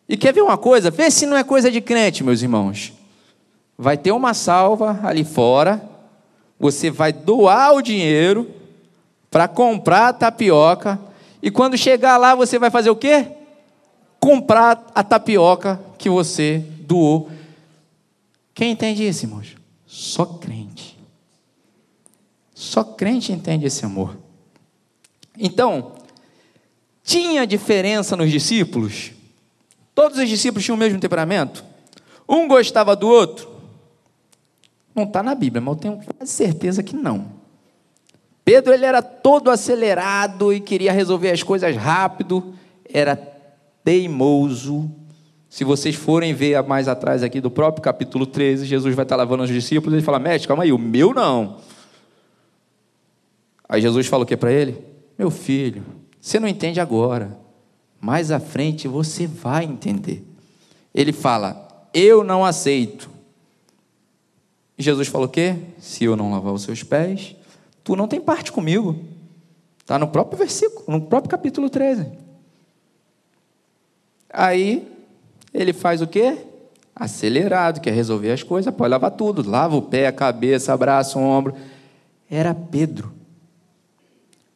E 0.07 0.17
quer 0.17 0.35
ver 0.35 0.43
uma 0.43 0.59
coisa? 0.59 0.91
Vê 0.91 1.11
se 1.11 1.25
não 1.25 1.37
é 1.37 1.43
coisa 1.43 1.71
de 1.71 1.81
crente, 1.81 2.23
meus 2.23 2.43
irmãos. 2.43 2.93
Vai 3.79 3.97
ter 3.97 4.13
uma 4.13 4.35
salva 4.35 5.01
ali 5.03 5.25
fora, 5.25 5.90
você 6.61 6.91
vai 6.91 7.11
doar 7.11 7.73
o 7.73 7.81
dinheiro 7.81 8.55
para 9.31 9.49
comprar 9.49 10.09
a 10.09 10.13
tapioca, 10.13 11.01
e 11.43 11.51
quando 11.51 11.79
chegar 11.79 12.19
lá, 12.19 12.35
você 12.35 12.59
vai 12.59 12.71
fazer 12.71 12.91
o 12.91 12.97
quê? 12.97 13.27
Comprar 14.19 14.85
a 14.95 15.03
tapioca 15.03 15.81
que 15.97 16.11
você 16.11 16.63
doou. 16.81 17.31
Quem 18.53 18.73
entende 18.73 19.09
isso, 19.09 19.25
irmãos? 19.25 19.57
Só 19.87 20.27
crente. 20.27 20.99
Só 22.55 22.85
crente 22.85 23.33
entende 23.33 23.65
esse 23.65 23.87
amor. 23.87 24.19
Então, 25.39 25.93
tinha 27.03 27.47
diferença 27.47 28.15
nos 28.15 28.31
discípulos? 28.31 29.13
Todos 29.95 30.19
os 30.19 30.29
discípulos 30.29 30.65
tinham 30.65 30.77
o 30.77 30.79
mesmo 30.79 31.01
temperamento? 31.01 31.65
Um 32.29 32.47
gostava 32.47 32.95
do 32.95 33.09
outro? 33.09 33.50
Não 35.01 35.07
está 35.07 35.23
na 35.23 35.35
Bíblia, 35.35 35.63
mas 35.63 35.75
eu 35.75 35.81
tenho 35.81 36.01
quase 36.19 36.31
certeza 36.31 36.83
que 36.83 36.95
não. 36.95 37.29
Pedro 38.45 38.75
ele 38.75 38.85
era 38.85 39.01
todo 39.01 39.51
acelerado 39.51 40.53
e 40.53 40.61
queria 40.61 40.93
resolver 40.93 41.31
as 41.31 41.43
coisas 41.43 41.75
rápido, 41.75 42.53
era 42.85 43.17
teimoso. 43.83 44.91
Se 45.49 45.65
vocês 45.65 45.95
forem 45.95 46.35
ver 46.35 46.63
mais 46.65 46.87
atrás 46.87 47.23
aqui 47.23 47.41
do 47.41 47.51
próprio 47.51 47.83
capítulo 47.83 48.27
13, 48.27 48.67
Jesus 48.67 48.95
vai 48.95 49.05
estar 49.05 49.17
lavando 49.17 49.43
os 49.43 49.49
discípulos 49.49 49.95
e 49.95 49.97
ele 49.97 50.05
fala: 50.05 50.19
Mestre, 50.19 50.47
calma 50.47 50.65
aí, 50.65 50.73
o 50.73 50.79
meu 50.79 51.15
não. 51.15 51.57
Aí 53.67 53.81
Jesus 53.81 54.07
fala 54.07 54.25
o 54.25 54.27
que 54.27 54.37
para 54.37 54.53
ele? 54.53 54.85
Meu 55.19 55.31
filho, 55.31 55.83
você 56.21 56.39
não 56.39 56.47
entende 56.47 56.79
agora, 56.79 57.39
mais 57.99 58.31
à 58.31 58.39
frente 58.39 58.87
você 58.87 59.27
vai 59.27 59.65
entender. 59.65 60.23
Ele 60.95 61.13
fala: 61.13 61.89
Eu 61.95 62.23
não 62.23 62.45
aceito. 62.45 63.20
Jesus 64.81 65.09
falou 65.09 65.27
o 65.27 65.31
quê? 65.31 65.57
Se 65.79 66.05
eu 66.05 66.17
não 66.17 66.31
lavar 66.31 66.53
os 66.53 66.63
seus 66.63 66.83
pés, 66.83 67.37
tu 67.85 67.95
não 67.95 68.09
tem 68.09 68.21
parte 68.21 68.51
comigo. 68.51 68.99
Está 69.79 69.99
no 69.99 70.09
próprio 70.09 70.39
versículo, 70.39 70.85
no 70.89 71.01
próprio 71.03 71.31
capítulo 71.31 71.69
13. 71.69 72.07
Aí 74.33 74.89
ele 75.53 75.73
faz 75.73 76.01
o 76.01 76.07
quê? 76.07 76.39
Acelerado, 76.95 77.81
quer 77.81 77.93
resolver 77.93 78.31
as 78.31 78.43
coisas, 78.43 78.73
pode 78.75 78.91
lavar 78.91 79.11
tudo. 79.11 79.49
Lava 79.49 79.77
o 79.77 79.83
pé, 79.83 80.07
a 80.07 80.13
cabeça, 80.13 80.73
abraça 80.73 81.19
o 81.19 81.23
ombro. 81.23 81.55
Era 82.31 82.55
Pedro. 82.55 83.13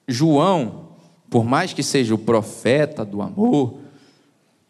João, 0.06 0.88
por 1.28 1.44
mais 1.44 1.72
que 1.72 1.82
seja 1.82 2.14
o 2.14 2.18
profeta 2.18 3.04
do 3.04 3.20
amor, 3.20 3.78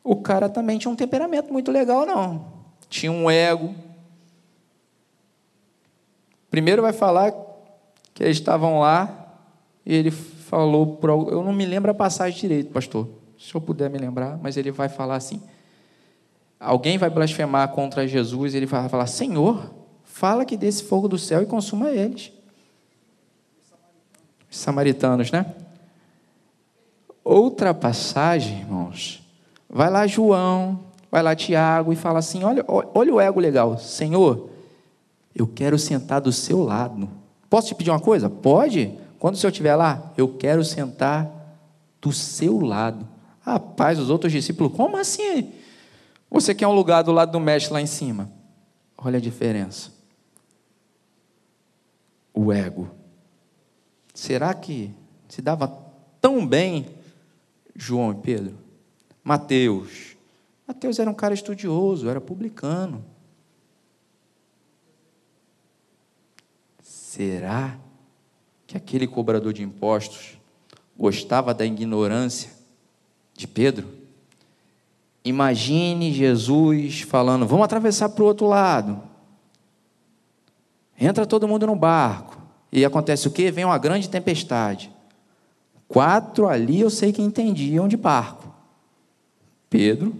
o 0.03 0.17
cara 0.17 0.49
também 0.49 0.79
tinha 0.79 0.91
um 0.91 0.97
temperamento 0.97 1.53
muito 1.53 1.71
legal, 1.71 2.07
não. 2.07 2.47
Tinha 2.89 3.13
um 3.13 3.31
ego. 3.31 3.75
Primeiro 6.55 6.83
vai 6.83 6.93
falar 6.93 7.35
que 8.15 8.23
eles 8.23 8.37
estavam 8.37 8.79
lá 8.79 9.35
e 9.85 9.93
ele 9.93 10.13
falou, 10.13 11.01
eu 11.29 11.43
não 11.43 11.53
me 11.53 11.67
lembro 11.67 11.91
a 11.91 11.95
passagem 11.95 12.39
direito, 12.39 12.71
pastor, 12.71 13.09
se 13.37 13.53
eu 13.53 13.61
puder 13.61 13.91
me 13.91 13.99
lembrar, 13.99 14.39
mas 14.41 14.57
ele 14.57 14.71
vai 14.71 14.89
falar 14.89 15.17
assim: 15.17 15.43
alguém 16.61 16.97
vai 16.97 17.11
blasfemar 17.11 17.67
contra 17.73 18.07
Jesus 18.07 18.55
ele 18.55 18.67
vai 18.67 18.89
falar: 18.89 19.09
Senhor, 19.09 19.69
fala 20.05 20.45
que 20.45 20.57
desse 20.57 20.85
fogo 20.85 21.09
do 21.09 21.19
céu 21.19 21.43
e 21.43 21.47
consuma 21.47 21.91
eles. 21.91 22.31
Samaritanos, 24.49 25.33
né? 25.33 25.57
Outra 27.25 27.75
passagem, 27.75 28.61
irmãos, 28.61 29.29
vai 29.69 29.91
lá 29.91 30.07
João, 30.07 30.85
vai 31.11 31.21
lá 31.21 31.35
Tiago 31.35 31.93
e 31.93 31.97
fala 31.97 32.21
assim: 32.21 32.45
olha, 32.45 32.65
olha 32.69 33.13
o 33.13 33.21
ego 33.21 33.41
legal, 33.41 33.77
Senhor, 33.77 34.54
eu 35.35 35.47
quero 35.47 35.79
sentar 35.79 36.21
do 36.21 36.33
seu 36.33 36.63
lado. 36.63 37.09
Posso 37.51 37.69
te 37.69 37.75
pedir 37.75 37.91
uma 37.91 38.01
coisa? 38.01 38.31
Pode. 38.31 38.99
Quando 39.19 39.35
o 39.35 39.39
senhor 39.39 39.51
estiver 39.51 39.75
lá, 39.75 40.13
eu 40.17 40.37
quero 40.37 40.65
sentar 40.65 41.31
do 42.01 42.13
seu 42.13 42.61
lado. 42.61 43.09
Rapaz, 43.41 43.99
os 43.99 44.11
outros 44.11 44.33
discípulos, 44.33 44.75
como 44.75 44.97
assim? 44.97 45.53
Você 46.31 46.55
quer 46.55 46.67
um 46.67 46.73
lugar 46.73 47.03
do 47.03 47.13
lado 47.13 47.33
do 47.33 47.41
mestre 47.41 47.73
lá 47.73 47.81
em 47.81 47.87
cima? 47.87 48.31
Olha 48.97 49.19
a 49.19 49.21
diferença. 49.21 49.93
O 52.33 52.53
ego. 52.53 52.91
Será 54.13 54.53
que 54.55 54.91
se 55.29 55.41
dava 55.43 55.69
tão 56.21 56.47
bem 56.47 56.87
João 57.75 58.13
e 58.13 58.17
Pedro? 58.17 58.59
Mateus. 59.23 60.17
Mateus 60.67 60.99
era 60.99 61.11
um 61.11 61.15
cara 61.15 61.35
estudioso, 61.35 62.09
era 62.09 62.21
publicano. 62.21 63.05
Será 67.15 67.79
que 68.67 68.77
aquele 68.77 69.07
cobrador 69.07 69.53
de 69.53 69.63
impostos 69.63 70.37
gostava 70.99 71.55
da 71.55 71.65
ignorância 71.65 72.51
de 73.35 73.47
Pedro? 73.47 73.87
Imagine 75.25 76.13
Jesus 76.13 77.03
falando: 77.03 77.47
vamos 77.47 77.67
atravessar 77.67 78.09
para 78.09 78.25
o 78.25 78.27
outro 78.27 78.49
lado. 78.49 79.01
Entra 80.99 81.25
todo 81.25 81.47
mundo 81.47 81.69
no 81.69 81.77
barco. 81.77 82.37
E 82.73 82.85
acontece 82.85 83.29
o 83.29 83.31
quê? 83.31 83.49
Vem 83.49 83.65
uma 83.65 83.79
grande 83.79 84.11
tempestade. 84.11 84.91
Quatro 85.87 86.49
ali 86.49 86.81
eu 86.81 86.91
sei 86.91 87.13
que 87.13 87.23
entendiam 87.23 87.87
de 87.87 87.97
barco: 87.97 88.53
Pedro, 89.71 90.13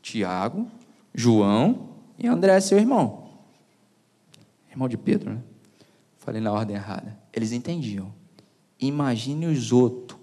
Tiago, 0.00 0.68
João 1.12 1.88
e 2.16 2.28
André, 2.28 2.60
seu 2.60 2.78
irmão. 2.78 3.24
Irmão 4.70 4.88
de 4.88 4.96
Pedro, 4.96 5.30
né? 5.30 5.40
Falei 6.26 6.40
na 6.40 6.52
ordem 6.52 6.74
errada. 6.74 7.16
Eles 7.32 7.52
entendiam. 7.52 8.12
Imagine 8.80 9.46
os 9.46 9.70
outros. 9.70 10.18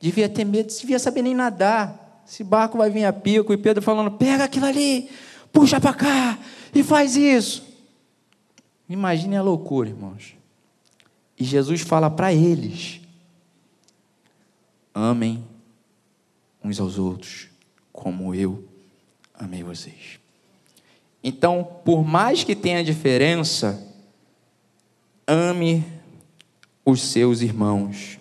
Devia 0.00 0.30
ter 0.30 0.46
medo, 0.46 0.72
devia 0.74 0.98
saber 0.98 1.20
nem 1.20 1.34
nadar. 1.34 2.22
Esse 2.26 2.42
barco 2.42 2.78
vai 2.78 2.88
vir 2.88 3.04
a 3.04 3.12
pico 3.12 3.52
e 3.52 3.58
Pedro 3.58 3.82
falando: 3.82 4.12
pega 4.12 4.44
aquilo 4.44 4.64
ali, 4.64 5.10
puxa 5.52 5.78
para 5.78 5.92
cá 5.92 6.38
e 6.74 6.82
faz 6.82 7.16
isso. 7.16 7.62
Imagine 8.88 9.36
a 9.36 9.42
loucura, 9.42 9.90
irmãos. 9.90 10.34
E 11.38 11.44
Jesus 11.44 11.82
fala 11.82 12.08
para 12.08 12.32
eles: 12.32 13.02
amem 14.94 15.44
uns 16.64 16.80
aos 16.80 16.98
outros, 16.98 17.48
como 17.92 18.34
eu 18.34 18.64
amei 19.34 19.62
vocês. 19.62 20.18
Então, 21.22 21.62
por 21.84 22.02
mais 22.02 22.42
que 22.42 22.56
tenha 22.56 22.82
diferença, 22.82 23.91
ame 25.26 25.84
os 26.84 27.02
seus 27.02 27.40
irmãos. 27.40 28.18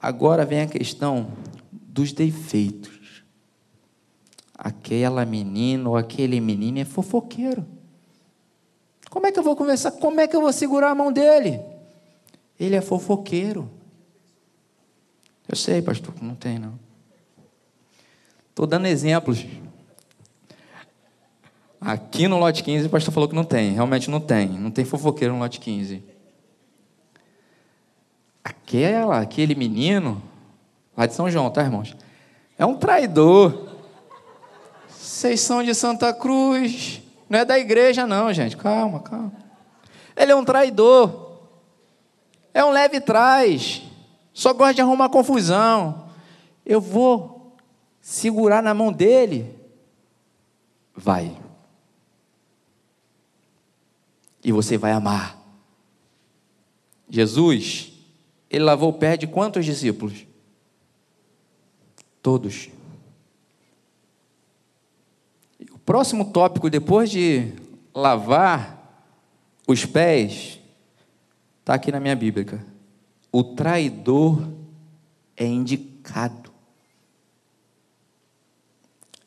Agora 0.00 0.44
vem 0.44 0.60
a 0.60 0.66
questão 0.66 1.28
dos 1.70 2.12
defeitos. 2.12 3.24
Aquela 4.56 5.24
menina 5.24 5.88
ou 5.88 5.96
aquele 5.96 6.40
menino 6.40 6.78
é 6.78 6.84
fofoqueiro. 6.84 7.66
Como 9.10 9.26
é 9.26 9.32
que 9.32 9.38
eu 9.38 9.44
vou 9.44 9.56
conversar? 9.56 9.92
Como 9.92 10.20
é 10.20 10.26
que 10.26 10.34
eu 10.34 10.40
vou 10.40 10.52
segurar 10.52 10.90
a 10.90 10.94
mão 10.94 11.12
dele? 11.12 11.60
Ele 12.58 12.76
é 12.76 12.80
fofoqueiro. 12.80 13.70
Eu 15.48 15.56
sei, 15.56 15.82
pastor, 15.82 16.14
não 16.20 16.34
tem 16.34 16.58
não. 16.58 16.78
Estou 18.50 18.66
dando 18.66 18.86
exemplos. 18.86 19.44
Aqui 21.84 22.26
no 22.26 22.38
lote 22.38 22.64
15 22.64 22.86
o 22.86 22.90
pastor 22.90 23.12
falou 23.12 23.28
que 23.28 23.34
não 23.34 23.44
tem, 23.44 23.72
realmente 23.72 24.10
não 24.10 24.18
tem. 24.18 24.48
Não 24.48 24.70
tem 24.70 24.86
fofoqueiro 24.86 25.34
no 25.34 25.40
lote 25.40 25.60
15. 25.60 26.02
Aquela, 28.42 29.20
aquele 29.20 29.54
menino, 29.54 30.22
lá 30.96 31.04
de 31.04 31.12
São 31.12 31.30
João, 31.30 31.50
tá, 31.50 31.62
irmãos? 31.62 31.94
É 32.56 32.64
um 32.64 32.76
traidor. 32.76 33.68
Vocês 34.88 35.40
são 35.40 35.62
de 35.62 35.74
Santa 35.74 36.10
Cruz. 36.14 37.02
Não 37.28 37.40
é 37.40 37.44
da 37.44 37.58
igreja, 37.58 38.06
não, 38.06 38.32
gente. 38.32 38.56
Calma, 38.56 39.00
calma. 39.00 39.32
Ele 40.16 40.32
é 40.32 40.34
um 40.34 40.44
traidor. 40.44 41.38
É 42.54 42.64
um 42.64 42.70
leve 42.70 42.98
trás. 42.98 43.82
Só 44.32 44.54
gosta 44.54 44.72
de 44.72 44.80
arrumar 44.80 45.10
confusão. 45.10 46.08
Eu 46.64 46.80
vou 46.80 47.54
segurar 48.00 48.62
na 48.62 48.72
mão 48.72 48.90
dele. 48.90 49.54
Vai. 50.96 51.43
E 54.44 54.52
você 54.52 54.76
vai 54.76 54.92
amar. 54.92 55.42
Jesus, 57.08 57.92
ele 58.50 58.64
lavou 58.64 58.90
o 58.90 58.98
pé 58.98 59.16
de 59.16 59.26
quantos 59.26 59.64
discípulos? 59.64 60.26
Todos. 62.22 62.68
O 65.72 65.78
próximo 65.78 66.30
tópico, 66.30 66.70
depois 66.70 67.10
de 67.10 67.52
lavar 67.94 69.08
os 69.66 69.84
pés, 69.84 70.60
está 71.60 71.74
aqui 71.74 71.90
na 71.90 71.98
minha 71.98 72.14
Bíblia. 72.14 72.64
O 73.32 73.42
traidor 73.42 74.46
é 75.36 75.46
indicado. 75.46 76.52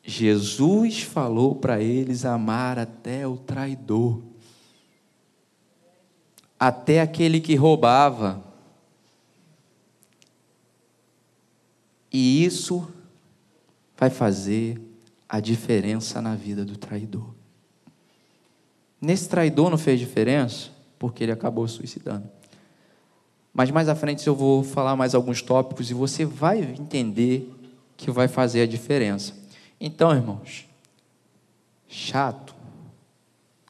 Jesus 0.02 1.02
falou 1.02 1.54
para 1.54 1.82
eles 1.82 2.24
amar 2.24 2.78
até 2.78 3.26
o 3.26 3.36
traidor, 3.36 4.22
até 6.58 7.00
aquele 7.00 7.40
que 7.40 7.54
roubava. 7.54 8.42
E 12.12 12.44
isso 12.44 12.88
vai 13.96 14.10
fazer 14.10 14.80
a 15.28 15.40
diferença 15.40 16.22
na 16.22 16.34
vida 16.34 16.64
do 16.64 16.76
traidor. 16.76 17.34
Nesse 19.00 19.28
traidor 19.28 19.70
não 19.70 19.78
fez 19.78 20.00
diferença 20.00 20.70
porque 20.98 21.22
ele 21.22 21.32
acabou 21.32 21.68
suicidando. 21.68 22.28
Mas 23.52 23.70
mais 23.70 23.88
à 23.88 23.94
frente 23.94 24.26
eu 24.26 24.34
vou 24.34 24.62
falar 24.64 24.96
mais 24.96 25.14
alguns 25.14 25.42
tópicos 25.42 25.90
e 25.90 25.94
você 25.94 26.24
vai 26.24 26.60
entender 26.60 27.52
que 27.96 28.10
vai 28.10 28.28
fazer 28.28 28.62
a 28.62 28.66
diferença. 28.66 29.34
Então, 29.80 30.12
irmãos, 30.12 30.66
chato, 31.88 32.54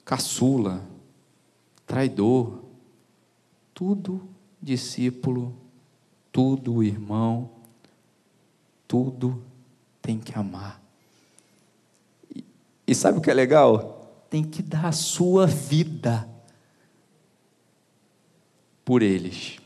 caçula, 0.04 0.82
traidor, 1.86 2.67
tudo 3.78 4.28
discípulo, 4.60 5.56
tudo 6.32 6.82
irmão, 6.82 7.48
tudo 8.88 9.40
tem 10.02 10.18
que 10.18 10.36
amar. 10.36 10.82
E, 12.84 12.92
sabe 12.92 13.18
o 13.18 13.20
que 13.20 13.30
é 13.30 13.34
legal? 13.34 14.26
Tem 14.28 14.42
que 14.42 14.64
dar 14.64 14.86
a 14.86 14.90
sua 14.90 15.46
vida 15.46 16.28
por 18.84 19.00
eles. 19.00 19.60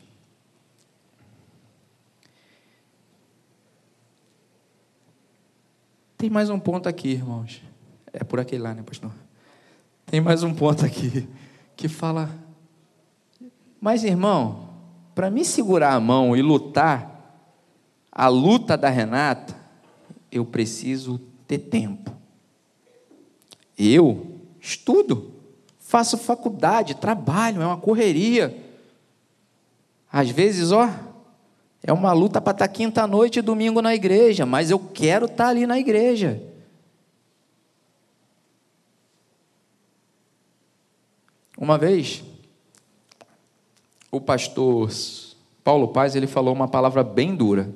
Tem 6.15 6.29
mais 6.29 6.51
um 6.51 6.59
ponto 6.59 6.87
aqui, 6.87 7.13
irmãos. 7.13 7.63
É 8.13 8.23
por 8.23 8.39
aquele 8.39 8.61
lá, 8.61 8.75
né, 8.75 8.83
pastor? 8.83 9.11
Tem 10.05 10.21
mais 10.21 10.43
um 10.43 10.53
ponto 10.53 10.85
aqui 10.85 11.27
que 11.75 11.87
fala. 11.87 12.42
Mas, 13.83 14.05
irmão, 14.05 14.69
para 15.13 15.29
me 15.29 15.43
segurar 15.43 15.93
a 15.93 15.99
mão 15.99 16.37
e 16.37 16.41
lutar 16.41 17.51
a 18.09 18.29
luta 18.29 18.77
da 18.77 18.87
Renata, 18.87 19.53
eu 20.31 20.45
preciso 20.45 21.19
ter 21.45 21.57
tempo. 21.57 22.15
Eu 23.77 24.39
estudo, 24.57 25.33
faço 25.79 26.17
faculdade, 26.17 26.95
trabalho, 26.95 27.61
é 27.61 27.67
uma 27.67 27.75
correria. 27.75 28.57
Às 30.09 30.29
vezes, 30.29 30.71
ó, 30.71 30.89
é 31.83 31.91
uma 31.91 32.13
luta 32.13 32.39
para 32.39 32.53
estar 32.53 32.69
quinta-noite 32.69 33.39
e 33.39 33.41
domingo 33.41 33.81
na 33.81 33.93
igreja, 33.93 34.45
mas 34.45 34.71
eu 34.71 34.79
quero 34.79 35.25
estar 35.25 35.49
ali 35.49 35.67
na 35.67 35.77
igreja. 35.77 36.41
Uma 41.57 41.77
vez, 41.77 42.23
o 44.13 44.21
pastor 44.21 44.89
Paulo 45.63 45.89
Paz, 45.89 46.15
ele 46.15 46.27
falou 46.27 46.53
uma 46.53 46.67
palavra 46.67 47.03
bem 47.03 47.35
dura. 47.35 47.73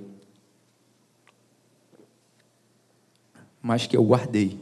mas 3.67 3.85
que 3.85 3.97
eu 3.97 4.03
guardei. 4.03 4.57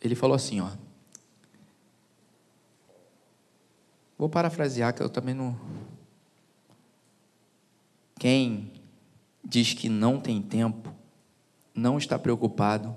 Ele 0.00 0.14
falou 0.14 0.36
assim, 0.36 0.60
ó. 0.60 0.70
Vou 4.16 4.28
parafrasear 4.28 4.94
que 4.94 5.02
eu 5.02 5.08
também 5.08 5.34
não. 5.34 5.58
Quem 8.20 8.70
diz 9.42 9.74
que 9.74 9.88
não 9.88 10.20
tem 10.20 10.40
tempo 10.40 10.94
não 11.74 11.98
está 11.98 12.16
preocupado 12.16 12.96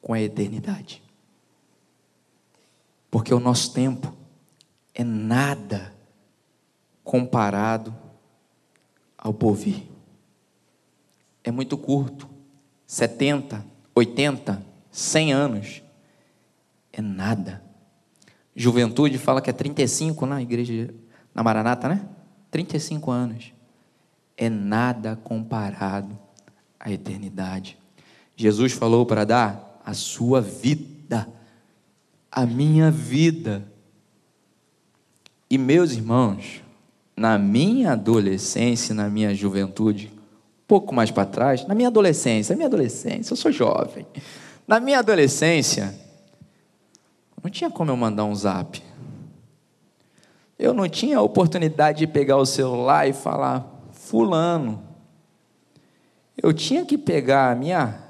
com 0.00 0.14
a 0.14 0.20
eternidade. 0.20 1.02
Porque 3.10 3.34
o 3.34 3.40
nosso 3.40 3.74
tempo 3.74 4.16
é 4.94 5.04
nada 5.04 5.92
comparado 7.04 7.94
ao 9.16 9.32
porvir. 9.32 9.82
É 11.42 11.50
muito 11.50 11.76
curto. 11.76 12.28
70, 12.86 13.64
80, 13.94 14.64
100 14.90 15.32
anos. 15.32 15.82
É 16.92 17.00
nada. 17.00 17.62
Juventude 18.54 19.16
fala 19.16 19.40
que 19.40 19.48
é 19.48 19.52
35 19.52 20.26
na 20.26 20.42
igreja, 20.42 20.92
na 21.34 21.42
Maranata, 21.42 21.88
né? 21.88 22.04
35 22.50 23.10
anos. 23.10 23.52
É 24.36 24.48
nada 24.48 25.16
comparado 25.16 26.18
à 26.78 26.90
eternidade. 26.90 27.78
Jesus 28.34 28.72
falou 28.72 29.06
para 29.06 29.24
dar 29.24 29.80
a 29.84 29.94
sua 29.94 30.40
vida, 30.40 31.28
a 32.30 32.44
minha 32.46 32.90
vida. 32.90 33.69
E 35.50 35.58
meus 35.58 35.90
irmãos, 35.90 36.62
na 37.16 37.36
minha 37.36 37.92
adolescência, 37.92 38.94
na 38.94 39.10
minha 39.10 39.34
juventude, 39.34 40.12
pouco 40.66 40.94
mais 40.94 41.10
para 41.10 41.26
trás, 41.26 41.66
na 41.66 41.74
minha 41.74 41.88
adolescência, 41.88 42.54
na 42.54 42.56
minha 42.56 42.68
adolescência, 42.68 43.32
eu 43.32 43.36
sou 43.36 43.50
jovem. 43.50 44.06
Na 44.64 44.78
minha 44.78 45.00
adolescência, 45.00 45.92
não 47.42 47.50
tinha 47.50 47.68
como 47.68 47.90
eu 47.90 47.96
mandar 47.96 48.24
um 48.24 48.34
zap. 48.34 48.80
Eu 50.56 50.72
não 50.72 50.88
tinha 50.88 51.18
a 51.18 51.22
oportunidade 51.22 51.98
de 51.98 52.06
pegar 52.06 52.36
o 52.36 52.46
celular 52.46 53.08
e 53.08 53.12
falar, 53.12 53.66
fulano. 53.92 54.80
Eu 56.40 56.52
tinha 56.52 56.86
que 56.86 56.96
pegar 56.96 57.50
a 57.50 57.54
minha 57.56 58.04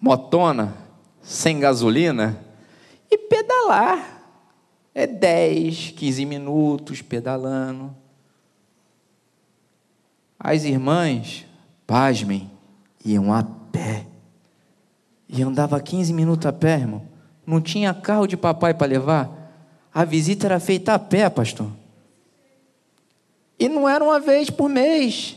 motona 0.00 0.74
sem 1.22 1.60
gasolina 1.60 2.43
pedalar. 3.28 4.22
É 4.94 5.06
10, 5.06 5.90
15 5.90 6.24
minutos 6.24 7.02
pedalando. 7.02 7.94
As 10.38 10.64
irmãs, 10.64 11.46
pasmem, 11.86 12.50
iam 13.04 13.32
a 13.32 13.42
pé. 13.42 14.06
E 15.28 15.42
andava 15.42 15.80
15 15.80 16.12
minutos 16.12 16.46
a 16.46 16.52
pé, 16.52 16.80
irmão. 16.80 17.02
Não 17.46 17.60
tinha 17.60 17.92
carro 17.92 18.26
de 18.26 18.36
papai 18.36 18.72
para 18.74 18.86
levar. 18.86 19.30
A 19.92 20.04
visita 20.04 20.46
era 20.46 20.60
feita 20.60 20.94
a 20.94 20.98
pé, 20.98 21.28
pastor. 21.28 21.70
E 23.58 23.68
não 23.68 23.88
era 23.88 24.02
uma 24.02 24.20
vez 24.20 24.50
por 24.50 24.68
mês. 24.68 25.36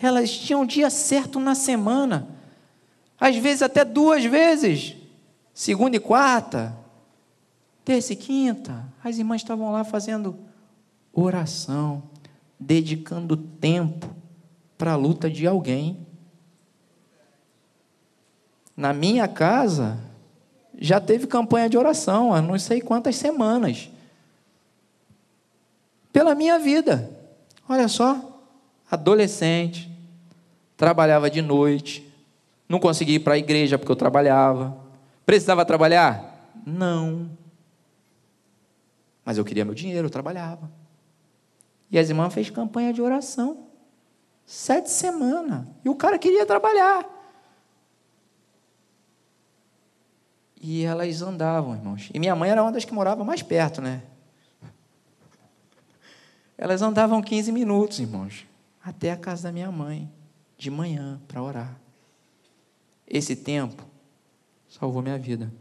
Elas 0.00 0.30
tinham 0.30 0.66
dia 0.66 0.90
certo 0.90 1.38
na 1.38 1.54
semana. 1.54 2.28
Às 3.18 3.36
vezes 3.36 3.62
até 3.62 3.84
duas 3.84 4.24
vezes. 4.24 4.96
Segunda 5.54 5.96
e 5.96 6.00
quarta. 6.00 6.76
Terça 7.84 8.12
e 8.12 8.16
quinta. 8.16 8.84
As 9.02 9.18
irmãs 9.18 9.42
estavam 9.42 9.72
lá 9.72 9.84
fazendo 9.84 10.38
oração, 11.12 12.02
dedicando 12.58 13.36
tempo 13.36 14.08
para 14.78 14.92
a 14.92 14.96
luta 14.96 15.30
de 15.30 15.46
alguém. 15.46 16.06
Na 18.76 18.92
minha 18.92 19.28
casa, 19.28 19.98
já 20.78 21.00
teve 21.00 21.26
campanha 21.26 21.68
de 21.68 21.76
oração 21.76 22.32
há 22.32 22.40
não 22.40 22.58
sei 22.58 22.80
quantas 22.80 23.16
semanas. 23.16 23.90
Pela 26.12 26.34
minha 26.34 26.58
vida. 26.58 27.10
Olha 27.68 27.88
só, 27.88 28.40
adolescente, 28.90 29.90
trabalhava 30.76 31.30
de 31.30 31.40
noite, 31.40 32.12
não 32.68 32.78
conseguia 32.78 33.16
ir 33.16 33.20
para 33.20 33.34
a 33.34 33.38
igreja 33.38 33.78
porque 33.78 33.92
eu 33.92 33.96
trabalhava. 33.96 34.76
Precisava 35.24 35.64
trabalhar? 35.64 36.50
Não. 36.66 37.30
Mas 39.24 39.38
eu 39.38 39.44
queria 39.44 39.64
meu 39.64 39.74
dinheiro, 39.74 40.06
eu 40.06 40.10
trabalhava. 40.10 40.70
E 41.90 41.98
as 41.98 42.08
irmãs 42.08 42.32
fez 42.32 42.50
campanha 42.50 42.92
de 42.92 43.02
oração. 43.02 43.66
Sete 44.46 44.90
semanas. 44.90 45.66
E 45.84 45.88
o 45.88 45.94
cara 45.94 46.18
queria 46.18 46.44
trabalhar. 46.44 47.06
E 50.60 50.84
elas 50.84 51.20
andavam, 51.22 51.74
irmãos. 51.74 52.08
E 52.14 52.18
minha 52.18 52.36
mãe 52.36 52.50
era 52.50 52.62
uma 52.62 52.72
das 52.72 52.84
que 52.84 52.94
morava 52.94 53.24
mais 53.24 53.42
perto, 53.42 53.82
né? 53.82 54.02
Elas 56.56 56.80
andavam 56.80 57.20
15 57.20 57.50
minutos, 57.50 57.98
irmãos, 57.98 58.46
até 58.84 59.10
a 59.10 59.16
casa 59.16 59.44
da 59.44 59.52
minha 59.52 59.72
mãe, 59.72 60.08
de 60.56 60.70
manhã, 60.70 61.20
para 61.26 61.42
orar. 61.42 61.76
Esse 63.04 63.34
tempo 63.34 63.84
salvou 64.68 65.02
minha 65.02 65.18
vida. 65.18 65.52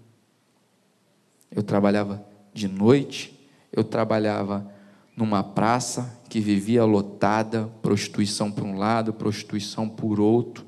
Eu 1.49 1.63
trabalhava 1.63 2.23
de 2.53 2.67
noite, 2.67 3.40
eu 3.71 3.83
trabalhava 3.83 4.69
numa 5.15 5.43
praça 5.43 6.21
que 6.29 6.39
vivia 6.39 6.83
lotada, 6.83 7.69
prostituição 7.81 8.51
por 8.51 8.63
um 8.63 8.77
lado, 8.77 9.13
prostituição 9.13 9.87
por 9.87 10.19
outro. 10.19 10.65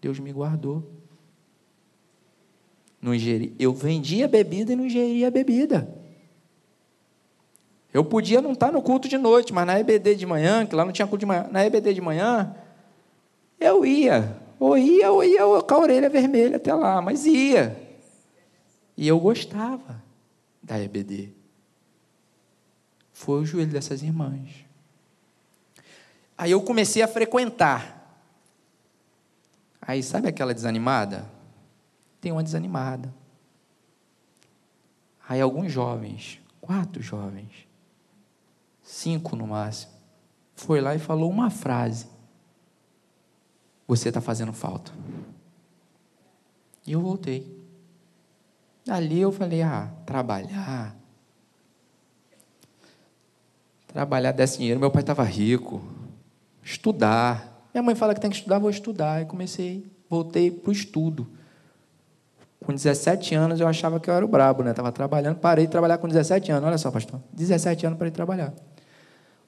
Deus 0.00 0.18
me 0.18 0.32
guardou. 0.32 0.90
Não 3.00 3.14
ingeri, 3.14 3.54
eu 3.58 3.72
vendia 3.72 4.26
bebida 4.26 4.72
e 4.72 4.76
não 4.76 4.86
ingeria 4.86 5.30
bebida. 5.30 5.96
Eu 7.92 8.04
podia 8.04 8.42
não 8.42 8.52
estar 8.52 8.70
no 8.70 8.82
culto 8.82 9.08
de 9.08 9.16
noite, 9.16 9.52
mas 9.52 9.66
na 9.66 9.80
EBD 9.80 10.14
de 10.14 10.26
manhã, 10.26 10.66
que 10.66 10.74
lá 10.74 10.84
não 10.84 10.92
tinha 10.92 11.06
culto 11.06 11.20
de 11.20 11.26
manhã, 11.26 11.48
na 11.50 11.64
EBD 11.64 11.94
de 11.94 12.00
manhã, 12.00 12.54
eu 13.58 13.84
ia. 13.86 14.36
Ou 14.60 14.76
ia, 14.76 15.10
ou 15.10 15.22
ia 15.22 15.62
com 15.62 15.74
a 15.74 15.78
orelha 15.78 16.10
vermelha 16.10 16.56
até 16.56 16.74
lá, 16.74 17.00
mas 17.00 17.24
ia. 17.24 17.80
E 18.96 19.06
eu 19.06 19.18
gostava 19.20 20.02
da 20.62 20.78
EBD. 20.80 21.37
Foi 23.18 23.42
o 23.42 23.44
joelho 23.44 23.72
dessas 23.72 24.00
irmãs. 24.00 24.64
Aí 26.36 26.52
eu 26.52 26.62
comecei 26.62 27.02
a 27.02 27.08
frequentar. 27.08 28.22
Aí, 29.82 30.04
sabe 30.04 30.28
aquela 30.28 30.54
desanimada? 30.54 31.28
Tem 32.20 32.30
uma 32.30 32.44
desanimada. 32.44 33.12
Aí 35.28 35.40
alguns 35.40 35.72
jovens, 35.72 36.40
quatro 36.60 37.02
jovens, 37.02 37.66
cinco 38.84 39.34
no 39.34 39.48
máximo, 39.48 39.92
foi 40.54 40.80
lá 40.80 40.94
e 40.94 41.00
falou 41.00 41.28
uma 41.28 41.50
frase 41.50 42.06
você 43.88 44.10
está 44.10 44.20
fazendo 44.20 44.52
falta. 44.52 44.92
E 46.86 46.92
eu 46.92 47.00
voltei. 47.00 47.58
Ali 48.88 49.20
eu 49.20 49.32
falei: 49.32 49.62
ah, 49.62 49.90
trabalhar. 50.06 50.94
Trabalhar 53.88 54.32
desse 54.32 54.58
dinheiro. 54.58 54.78
Meu 54.78 54.90
pai 54.90 55.02
estava 55.02 55.24
rico. 55.24 55.82
Estudar. 56.62 57.68
Minha 57.72 57.82
mãe 57.82 57.94
fala 57.94 58.14
que 58.14 58.20
tem 58.20 58.30
que 58.30 58.36
estudar, 58.36 58.58
vou 58.58 58.70
estudar. 58.70 59.22
E 59.22 59.24
comecei, 59.24 59.90
voltei 60.08 60.50
para 60.50 60.70
o 60.70 60.72
estudo. 60.72 61.26
Com 62.64 62.72
17 62.72 63.34
anos 63.34 63.60
eu 63.60 63.66
achava 63.66 63.98
que 63.98 64.10
eu 64.10 64.14
era 64.14 64.24
o 64.24 64.28
brabo, 64.28 64.62
né? 64.62 64.70
Estava 64.70 64.92
trabalhando, 64.92 65.36
parei 65.36 65.66
de 65.66 65.70
trabalhar 65.70 65.98
com 65.98 66.06
17 66.06 66.52
anos. 66.52 66.68
Olha 66.68 66.78
só, 66.78 66.90
pastor. 66.90 67.20
17 67.32 67.86
anos 67.86 67.98
para 67.98 68.08
ir 68.08 68.10
trabalhar. 68.10 68.52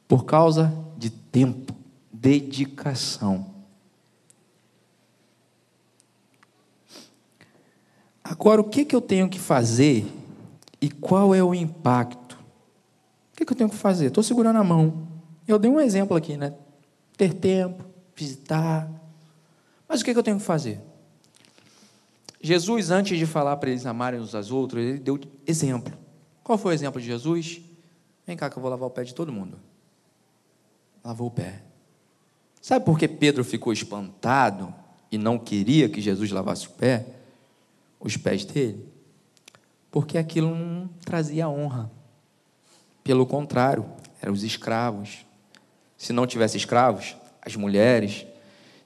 Por 0.08 0.24
causa 0.24 0.72
de 0.96 1.10
tempo, 1.10 1.74
dedicação. 2.12 3.46
Agora, 8.24 8.60
o 8.60 8.64
que, 8.64 8.84
que 8.84 8.94
eu 8.94 9.00
tenho 9.00 9.28
que 9.28 9.38
fazer 9.38 10.06
e 10.80 10.88
qual 10.88 11.34
é 11.34 11.42
o 11.42 11.54
impacto? 11.54 12.19
Que, 13.40 13.46
que 13.46 13.52
eu 13.54 13.56
tenho 13.56 13.70
que 13.70 13.76
fazer? 13.76 14.06
Estou 14.06 14.22
segurando 14.22 14.58
a 14.58 14.62
mão. 14.64 15.08
Eu 15.48 15.58
dei 15.58 15.70
um 15.70 15.80
exemplo 15.80 16.14
aqui, 16.14 16.36
né? 16.36 16.52
Ter 17.16 17.32
tempo, 17.32 17.82
visitar. 18.14 18.90
Mas 19.88 20.02
o 20.02 20.04
que, 20.04 20.12
que 20.12 20.18
eu 20.18 20.22
tenho 20.22 20.36
que 20.36 20.44
fazer? 20.44 20.78
Jesus, 22.42 22.90
antes 22.90 23.18
de 23.18 23.24
falar 23.24 23.56
para 23.56 23.70
eles 23.70 23.86
amarem 23.86 24.20
uns 24.20 24.34
aos 24.34 24.50
outros, 24.50 24.82
ele 24.82 24.98
deu 24.98 25.18
exemplo. 25.46 25.92
Qual 26.44 26.58
foi 26.58 26.72
o 26.72 26.74
exemplo 26.74 27.00
de 27.00 27.06
Jesus? 27.06 27.62
Vem 28.26 28.36
cá 28.36 28.50
que 28.50 28.58
eu 28.58 28.60
vou 28.60 28.70
lavar 28.70 28.86
o 28.86 28.90
pé 28.90 29.04
de 29.04 29.14
todo 29.14 29.32
mundo. 29.32 29.58
Lavou 31.02 31.28
o 31.28 31.30
pé. 31.30 31.62
Sabe 32.60 32.84
por 32.84 32.98
que 32.98 33.08
Pedro 33.08 33.42
ficou 33.42 33.72
espantado 33.72 34.74
e 35.10 35.16
não 35.16 35.38
queria 35.38 35.88
que 35.88 36.00
Jesus 36.00 36.30
lavasse 36.30 36.66
o 36.66 36.70
pé? 36.72 37.06
os 38.00 38.16
pés 38.16 38.44
dele, 38.46 38.88
porque 39.90 40.16
aquilo 40.16 40.54
não 40.54 40.88
trazia 41.04 41.48
honra. 41.48 41.90
Pelo 43.02 43.26
contrário, 43.26 43.86
eram 44.20 44.32
os 44.32 44.42
escravos. 44.42 45.24
Se 45.96 46.12
não 46.12 46.26
tivesse 46.26 46.56
escravos, 46.56 47.16
as 47.42 47.56
mulheres. 47.56 48.26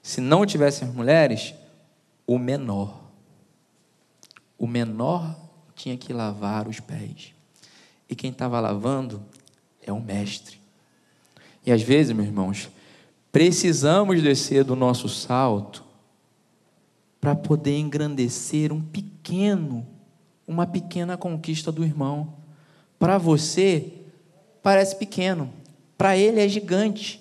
Se 0.02 0.20
não 0.20 0.46
tivesse 0.46 0.84
as 0.84 0.92
mulheres, 0.92 1.54
o 2.26 2.38
menor. 2.38 3.02
O 4.58 4.66
menor 4.66 5.36
tinha 5.74 5.96
que 5.96 6.12
lavar 6.12 6.68
os 6.68 6.80
pés. 6.80 7.34
E 8.08 8.14
quem 8.14 8.30
estava 8.30 8.60
lavando 8.60 9.22
é 9.82 9.92
o 9.92 10.00
mestre. 10.00 10.58
E 11.66 11.72
às 11.72 11.82
vezes, 11.82 12.14
meus 12.14 12.28
irmãos, 12.28 12.68
precisamos 13.32 14.22
descer 14.22 14.64
do 14.64 14.76
nosso 14.76 15.08
salto 15.08 15.82
para 17.20 17.34
poder 17.34 17.78
engrandecer 17.78 18.70
um 18.70 18.82
pequeno, 18.82 19.86
uma 20.46 20.66
pequena 20.66 21.16
conquista 21.16 21.72
do 21.72 21.82
irmão. 21.82 22.34
Para 22.98 23.16
você, 23.16 24.03
parece 24.64 24.96
pequeno, 24.96 25.52
para 25.98 26.16
ele 26.16 26.40
é 26.40 26.48
gigante. 26.48 27.20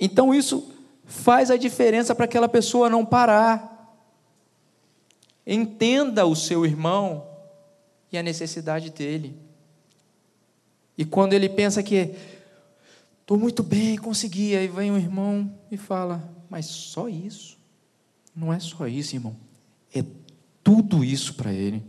Então 0.00 0.34
isso 0.34 0.74
faz 1.04 1.48
a 1.48 1.56
diferença 1.56 2.12
para 2.12 2.24
aquela 2.24 2.48
pessoa 2.48 2.90
não 2.90 3.06
parar. 3.06 3.96
Entenda 5.46 6.26
o 6.26 6.34
seu 6.34 6.66
irmão 6.66 7.24
e 8.10 8.18
a 8.18 8.22
necessidade 8.22 8.90
dele. 8.90 9.32
E 10.98 11.04
quando 11.04 11.34
ele 11.34 11.48
pensa 11.48 11.84
que 11.84 12.16
estou 13.20 13.38
muito 13.38 13.62
bem, 13.62 13.96
consegui, 13.96 14.56
aí 14.56 14.66
vem 14.66 14.90
um 14.90 14.98
irmão 14.98 15.48
e 15.70 15.76
fala: 15.76 16.28
Mas 16.50 16.66
só 16.66 17.08
isso? 17.08 17.56
Não 18.34 18.52
é 18.52 18.58
só 18.58 18.88
isso, 18.88 19.14
irmão. 19.14 19.36
É 19.94 20.04
tudo 20.64 21.04
isso 21.04 21.34
para 21.34 21.52
ele. 21.52 21.80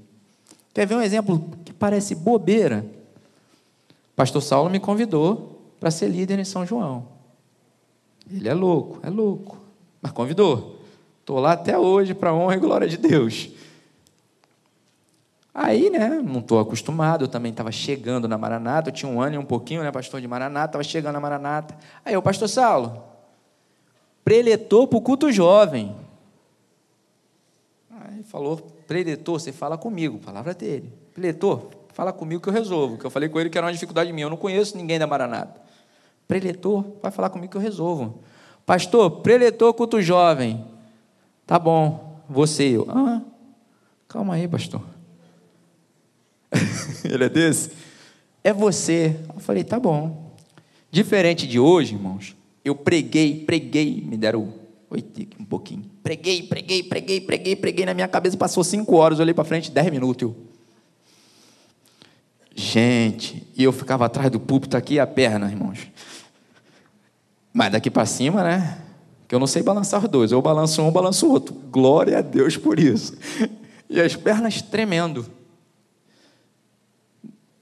Quer 0.72 0.86
ver 0.86 0.96
um 0.96 1.02
exemplo 1.02 1.50
que 1.66 1.74
parece 1.74 2.14
bobeira? 2.14 2.99
Pastor 4.20 4.42
Saulo 4.42 4.70
me 4.70 4.82
convidou 4.82 5.62
para 5.80 5.90
ser 5.90 6.10
líder 6.10 6.38
em 6.40 6.44
São 6.44 6.66
João. 6.66 7.08
Ele 8.30 8.50
é 8.50 8.54
louco, 8.54 9.00
é 9.02 9.10
louco, 9.10 9.58
mas 10.02 10.12
convidou. 10.12 10.82
Estou 11.22 11.40
lá 11.40 11.54
até 11.54 11.80
hoje 11.80 12.14
para 12.14 12.34
honra 12.34 12.56
e 12.56 12.60
glória 12.60 12.86
de 12.86 12.98
Deus. 12.98 13.50
Aí, 15.54 15.90
né, 15.90 16.22
não 16.22 16.42
estou 16.42 16.60
acostumado, 16.60 17.24
eu 17.24 17.28
também 17.30 17.52
estava 17.52 17.72
chegando 17.72 18.28
na 18.28 18.38
Maranata, 18.38 18.90
eu 18.90 18.94
tinha 18.94 19.10
um 19.10 19.22
ano 19.22 19.36
e 19.36 19.38
um 19.38 19.46
pouquinho, 19.46 19.84
né, 19.84 19.90
pastor 19.90 20.20
de 20.20 20.28
Maranata, 20.28 20.72
estava 20.72 20.84
chegando 20.84 21.14
na 21.14 21.22
Maranata. 21.22 21.78
Aí, 22.04 22.18
o 22.18 22.22
pastor 22.22 22.50
Saulo, 22.50 23.02
preletor 24.22 24.86
para 24.90 24.98
o 24.98 25.02
culto 25.02 25.32
jovem 25.32 25.96
falou, 28.26 28.58
preletor, 28.86 29.40
você 29.40 29.54
fala 29.54 29.78
comigo, 29.78 30.20
palavra 30.20 30.54
dele. 30.54 30.92
Preletor, 31.14 31.79
fala 32.00 32.14
comigo 32.14 32.42
que 32.42 32.48
eu 32.48 32.54
resolvo. 32.54 32.98
Que 32.98 33.06
eu 33.06 33.10
falei 33.10 33.28
com 33.28 33.38
ele 33.42 33.50
que 33.50 33.58
era 33.58 33.68
uma 33.68 33.74
dificuldade 33.74 34.14
minha, 34.14 34.24
eu 34.24 34.30
não 34.30 34.38
conheço 34.38 34.78
ninguém 34.78 34.98
da 34.98 35.06
Maranata. 35.06 35.60
Preletor, 36.26 36.86
vai 37.02 37.12
falar 37.12 37.30
comigo 37.30 37.52
que 37.52 37.58
eu 37.58 37.62
resolvo. 37.62 38.24
Pastor, 38.66 39.20
preletor 39.20 39.74
culto 39.74 40.02
jovem. 40.02 40.66
Tá 41.46 41.60
bom, 41.60 42.22
você 42.30 42.70
eu. 42.70 42.88
Ah, 42.90 43.22
calma 44.08 44.36
aí, 44.36 44.48
pastor. 44.48 44.82
ele 47.04 47.26
é 47.26 47.30
desse? 47.30 47.72
É 48.42 48.54
você. 48.54 49.20
Eu 49.36 49.42
falei, 49.42 49.66
tá 49.66 49.78
bom. 49.78 50.32
Diferente 50.90 51.46
de 51.46 51.60
hoje, 51.60 51.96
irmãos, 51.96 52.34
eu 52.64 52.76
preguei, 52.76 53.44
preguei, 53.44 54.02
me 54.02 54.16
deram 54.16 54.54
Oito, 54.92 55.22
um 55.40 55.46
pouquinho. 55.46 55.84
Preguei, 56.02 56.44
preguei, 56.44 56.82
preguei, 56.82 57.22
preguei, 57.22 57.56
preguei 57.56 57.86
na 57.86 57.94
minha 57.94 58.08
cabeça, 58.08 58.36
passou 58.36 58.64
cinco 58.64 58.96
horas, 58.96 59.20
eu 59.20 59.24
olhei 59.24 59.36
para 59.36 59.44
frente, 59.44 59.70
dez 59.70 59.92
minutos. 59.92 60.24
Eu... 60.24 60.49
Gente, 62.60 63.48
e 63.56 63.64
eu 63.64 63.72
ficava 63.72 64.06
atrás 64.06 64.30
do 64.30 64.38
púlpito 64.38 64.76
aqui 64.76 65.00
a 65.00 65.08
perna, 65.08 65.50
irmãos. 65.50 65.88
Mas 67.54 67.72
daqui 67.72 67.90
para 67.90 68.06
cima, 68.06 68.44
né? 68.44 68.82
Que 69.30 69.34
eu 69.34 69.40
não 69.40 69.48
sei 69.48 69.64
balançar 69.64 70.06
dois. 70.10 70.34
Eu 70.34 70.42
balanço 70.42 70.82
um, 70.82 70.88
eu 70.88 70.92
balanço 70.92 71.26
o 71.26 71.32
outro. 71.32 71.56
Glória 71.72 72.18
a 72.18 72.22
Deus 72.22 72.58
por 72.58 72.78
isso. 72.78 73.18
e 73.90 74.02
as 74.02 74.14
pernas 74.18 74.62
tremendo. 74.62 75.26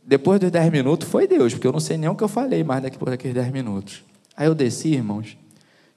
Depois 0.03 0.39
dos 0.39 0.49
10 0.49 0.71
minutos 0.71 1.07
foi 1.07 1.27
Deus, 1.27 1.53
porque 1.53 1.67
eu 1.67 1.71
não 1.71 1.79
sei 1.79 1.95
nem 1.95 2.09
o 2.09 2.15
que 2.15 2.23
eu 2.23 2.27
falei 2.27 2.63
mais 2.63 2.81
daqui 2.81 2.97
por 2.97 3.09
aqueles 3.09 3.35
10 3.35 3.51
minutos. 3.51 4.03
Aí 4.35 4.47
eu 4.47 4.55
desci, 4.55 4.95
irmãos, 4.95 5.37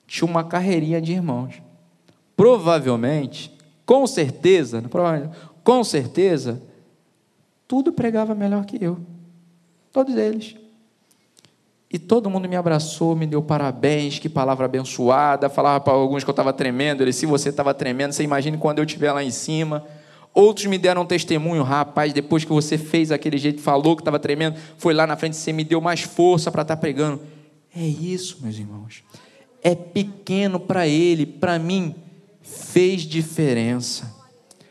tinha 0.07 0.29
uma 0.29 0.45
carreirinha 0.45 1.01
de 1.01 1.13
irmãos. 1.13 1.55
Provavelmente, 2.37 3.51
com 3.87 4.07
certeza, 4.07 4.85
com 5.65 5.83
certeza, 5.83 6.61
tudo 7.71 7.93
pregava 7.93 8.35
melhor 8.35 8.65
que 8.65 8.85
eu. 8.85 8.99
Todos 9.93 10.17
eles. 10.17 10.57
E 11.89 12.01
todo 12.01 12.29
mundo 12.29 12.49
me 12.49 12.57
abraçou, 12.57 13.15
me 13.15 13.29
deu 13.29 13.41
parabéns, 13.41 14.19
que 14.19 14.29
palavra 14.29 14.65
abençoada. 14.65 15.49
Falava 15.49 15.79
para 15.79 15.93
alguns 15.93 16.25
que 16.25 16.31
eu 16.31 16.33
estava 16.33 16.53
tremendo. 16.53 17.05
Ele, 17.05 17.13
se 17.13 17.27
você 17.27 17.51
estava 17.51 17.73
tremendo, 17.73 18.11
você 18.11 18.25
imagine 18.25 18.59
quando 18.59 18.79
eu 18.79 18.85
estiver 18.85 19.13
lá 19.13 19.23
em 19.23 19.31
cima. 19.31 19.87
Outros 20.35 20.67
me 20.67 20.79
deram 20.79 21.07
testemunho, 21.07 21.63
rapaz, 21.63 22.13
depois 22.13 22.45
que 22.45 22.51
você 22.51 22.77
fez 22.77 23.13
aquele 23.13 23.39
jeito, 23.39 23.61
falou 23.61 23.95
que 23.95 24.03
estava 24.03 24.19
tremendo, 24.19 24.59
foi 24.77 24.93
lá 24.93 25.07
na 25.07 25.17
frente, 25.17 25.37
você 25.37 25.53
me 25.53 25.63
deu 25.63 25.81
mais 25.81 26.01
força 26.01 26.51
para 26.51 26.63
estar 26.63 26.75
tá 26.75 26.81
pregando. 26.81 27.21
É 27.73 27.87
isso, 27.87 28.39
meus 28.43 28.59
irmãos. 28.59 29.05
É 29.63 29.77
pequeno 29.77 30.59
para 30.59 30.89
ele, 30.89 31.25
para 31.25 31.57
mim, 31.57 31.95
fez 32.43 33.03
diferença. 33.03 34.13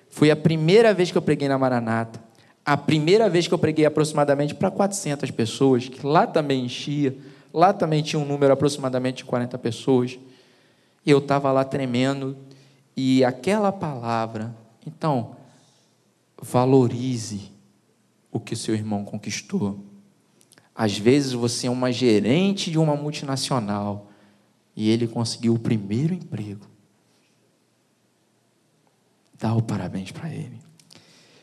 Foi 0.09 0.29
a 0.29 0.35
primeira 0.35 0.93
vez 0.93 1.11
que 1.11 1.17
eu 1.17 1.21
preguei 1.21 1.47
na 1.47 1.57
Maranata 1.57 2.27
a 2.69 2.77
primeira 2.77 3.27
vez 3.27 3.47
que 3.47 3.53
eu 3.53 3.57
preguei 3.57 3.83
aproximadamente 3.83 4.53
para 4.53 4.69
400 4.69 5.31
pessoas, 5.31 5.89
que 5.89 6.05
lá 6.05 6.27
também 6.27 6.65
enchia, 6.65 7.17
lá 7.51 7.73
também 7.73 8.03
tinha 8.03 8.19
um 8.19 8.25
número 8.25 8.53
aproximadamente 8.53 9.17
de 9.17 9.25
40 9.25 9.57
pessoas, 9.57 10.19
eu 11.03 11.17
estava 11.17 11.51
lá 11.51 11.63
tremendo, 11.63 12.37
e 12.95 13.25
aquela 13.25 13.71
palavra, 13.71 14.55
então, 14.85 15.35
valorize 16.39 17.51
o 18.31 18.39
que 18.39 18.55
seu 18.55 18.75
irmão 18.75 19.03
conquistou. 19.03 19.83
Às 20.75 20.95
vezes 20.95 21.33
você 21.33 21.65
é 21.65 21.71
uma 21.71 21.91
gerente 21.91 22.69
de 22.69 22.77
uma 22.77 22.95
multinacional 22.95 24.11
e 24.75 24.91
ele 24.91 25.07
conseguiu 25.07 25.55
o 25.55 25.59
primeiro 25.59 26.13
emprego. 26.13 26.67
Dá 29.39 29.55
o 29.55 29.61
parabéns 29.63 30.11
para 30.11 30.31
ele. 30.31 30.68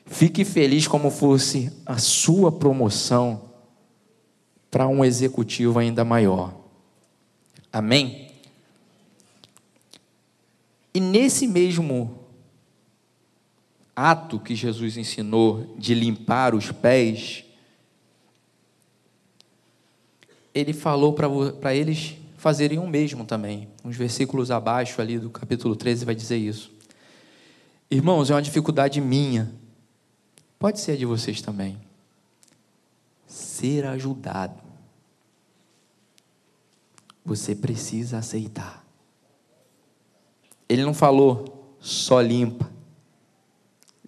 Fique 0.06 0.44
feliz 0.44 0.86
como 0.86 1.10
fosse 1.10 1.72
a 1.84 1.98
sua 1.98 2.52
promoção 2.52 3.50
para 4.70 4.86
um 4.86 5.04
executivo 5.04 5.78
ainda 5.78 6.04
maior. 6.04 6.54
Amém? 7.72 8.30
E 10.94 11.00
nesse 11.00 11.46
mesmo 11.46 12.20
ato 13.94 14.38
que 14.38 14.54
Jesus 14.54 14.96
ensinou 14.96 15.74
de 15.76 15.92
limpar 15.92 16.54
os 16.54 16.70
pés, 16.70 17.44
ele 20.54 20.72
falou 20.72 21.12
para 21.14 21.74
eles 21.74 22.16
fazerem 22.36 22.78
o 22.78 22.86
mesmo 22.86 23.24
também. 23.24 23.68
Uns 23.84 23.96
versículos 23.96 24.50
abaixo 24.50 25.02
ali 25.02 25.18
do 25.18 25.28
capítulo 25.28 25.74
13 25.74 26.04
vai 26.04 26.14
dizer 26.14 26.36
isso. 26.36 26.70
Irmãos, 27.90 28.30
é 28.30 28.34
uma 28.34 28.42
dificuldade 28.42 29.00
minha 29.00 29.52
Pode 30.58 30.80
ser 30.80 30.96
de 30.96 31.04
vocês 31.04 31.40
também. 31.40 31.78
Ser 33.26 33.84
ajudado. 33.86 34.62
Você 37.24 37.54
precisa 37.54 38.18
aceitar. 38.18 38.84
Ele 40.68 40.84
não 40.84 40.94
falou 40.94 41.76
só 41.80 42.20
limpa. 42.20 42.70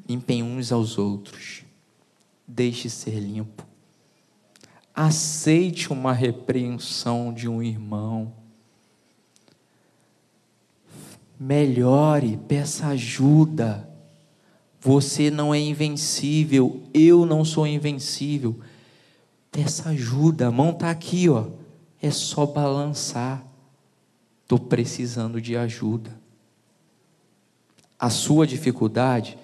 Limpem 0.09 0.43
uns 0.43 0.73
aos 0.73 0.99
outros. 0.99 1.65
Deixe 2.47 2.89
ser 2.89 3.19
limpo. 3.21 3.67
Aceite 4.95 5.93
uma 5.93 6.13
repreensão 6.13 7.33
de 7.33 7.49
um 7.49 7.63
irmão. 7.63 8.33
Melhore, 11.39 12.37
peça 12.49 12.89
ajuda. 12.89 13.88
Você 14.81 15.31
não 15.31 15.53
é 15.53 15.59
invencível, 15.59 16.83
eu 16.95 17.27
não 17.27 17.45
sou 17.45 17.67
invencível. 17.67 18.59
Peça 19.51 19.88
ajuda, 19.91 20.47
a 20.47 20.51
mão 20.51 20.71
está 20.71 20.91
aqui, 20.91 21.29
ó. 21.29 21.47
É 22.01 22.11
só 22.11 22.47
balançar. 22.47 23.45
Estou 24.43 24.59
precisando 24.59 25.41
de 25.41 25.57
ajuda. 25.57 26.17
A 27.99 28.09
sua 28.09 28.47
dificuldade 28.47 29.37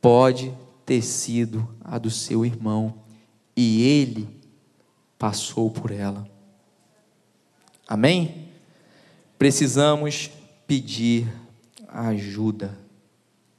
pode 0.00 0.52
ter 0.86 1.02
sido 1.02 1.68
a 1.82 1.98
do 1.98 2.10
seu 2.10 2.44
irmão 2.44 2.94
e 3.56 3.82
ele 3.82 4.28
passou 5.18 5.70
por 5.70 5.90
ela. 5.90 6.26
Amém? 7.86 8.48
Precisamos 9.38 10.30
pedir 10.66 11.30
ajuda 11.88 12.78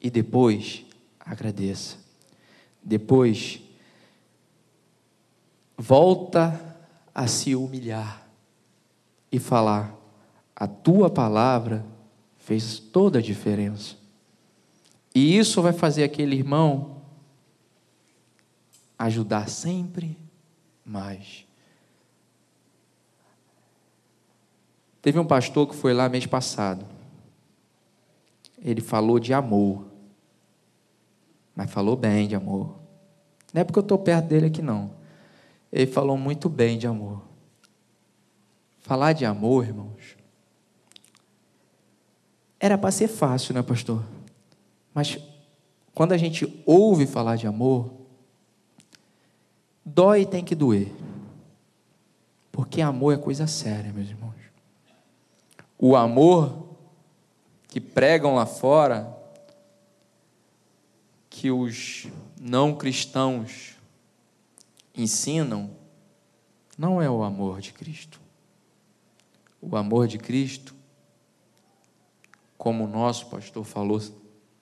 e 0.01 0.09
depois 0.09 0.83
agradeça. 1.25 1.97
Depois, 2.83 3.61
volta 5.77 6.77
a 7.13 7.27
se 7.27 7.55
humilhar 7.55 8.27
e 9.31 9.39
falar: 9.39 9.95
a 10.55 10.67
tua 10.67 11.09
palavra 11.09 11.85
fez 12.37 12.79
toda 12.79 13.19
a 13.19 13.21
diferença. 13.21 13.95
E 15.13 15.37
isso 15.37 15.61
vai 15.61 15.73
fazer 15.73 16.03
aquele 16.03 16.35
irmão 16.35 17.01
ajudar 18.97 19.49
sempre 19.49 20.17
mais. 20.85 21.45
Teve 25.01 25.19
um 25.19 25.25
pastor 25.25 25.67
que 25.67 25.75
foi 25.75 25.93
lá 25.93 26.09
mês 26.09 26.25
passado. 26.25 26.85
Ele 28.57 28.81
falou 28.81 29.19
de 29.19 29.33
amor. 29.33 29.84
Mas 31.55 31.71
falou 31.71 31.95
bem 31.95 32.27
de 32.27 32.35
amor. 32.35 32.75
Não 33.53 33.61
é 33.61 33.63
porque 33.63 33.79
eu 33.79 33.83
estou 33.83 33.97
perto 33.97 34.25
dele 34.25 34.47
aqui, 34.47 34.61
não. 34.61 34.91
Ele 35.71 35.89
falou 35.89 36.17
muito 36.17 36.49
bem 36.49 36.77
de 36.77 36.85
amor. 36.85 37.21
Falar 38.79 39.13
de 39.13 39.25
amor, 39.25 39.65
irmãos, 39.65 40.15
era 42.59 42.77
para 42.77 42.91
ser 42.91 43.07
fácil, 43.07 43.53
né, 43.53 43.61
pastor? 43.61 44.03
Mas 44.93 45.17
quando 45.93 46.11
a 46.11 46.17
gente 46.17 46.61
ouve 46.65 47.07
falar 47.07 47.35
de 47.35 47.47
amor, 47.47 47.91
dói 49.83 50.21
e 50.21 50.25
tem 50.25 50.43
que 50.43 50.53
doer. 50.53 50.91
Porque 52.51 52.81
amor 52.81 53.13
é 53.13 53.17
coisa 53.17 53.47
séria, 53.47 53.93
meus 53.93 54.09
irmãos. 54.09 54.35
O 55.77 55.95
amor 55.95 56.77
que 57.67 57.79
pregam 57.79 58.35
lá 58.35 58.45
fora 58.45 59.14
que 61.37 61.51
os 61.51 62.07
não 62.39 62.73
cristãos 62.73 63.75
ensinam 64.95 65.69
não 66.77 67.01
é 67.01 67.09
o 67.09 67.23
amor 67.23 67.59
de 67.59 67.73
Cristo. 67.73 68.21
O 69.61 69.75
amor 69.75 70.07
de 70.07 70.17
Cristo, 70.17 70.73
como 72.57 72.85
o 72.85 72.87
nosso 72.87 73.25
pastor 73.25 73.65
falou 73.65 74.01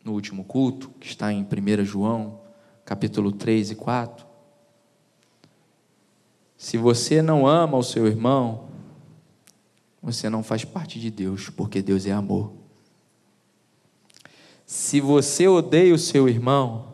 no 0.04 0.14
último 0.14 0.44
culto, 0.44 0.90
que 1.00 1.06
está 1.06 1.32
em 1.32 1.44
1 1.44 1.86
João, 1.86 2.42
capítulo 2.84 3.32
3 3.32 3.70
e 3.70 3.76
4. 3.76 4.26
Se 6.58 6.76
você 6.76 7.22
não 7.22 7.46
ama 7.46 7.78
o 7.78 7.84
seu 7.84 8.08
irmão, 8.08 8.68
você 10.02 10.28
não 10.28 10.42
faz 10.42 10.66
parte 10.66 11.00
de 11.00 11.12
Deus, 11.12 11.52
porque 11.52 11.84
Deus 11.84 12.08
é 12.08 12.12
amor. 12.12 12.63
Se 14.66 15.02
você 15.02 15.48
odeia 15.48 15.94
o 15.94 16.00
seu 16.00 16.28
irmão, 16.28 16.94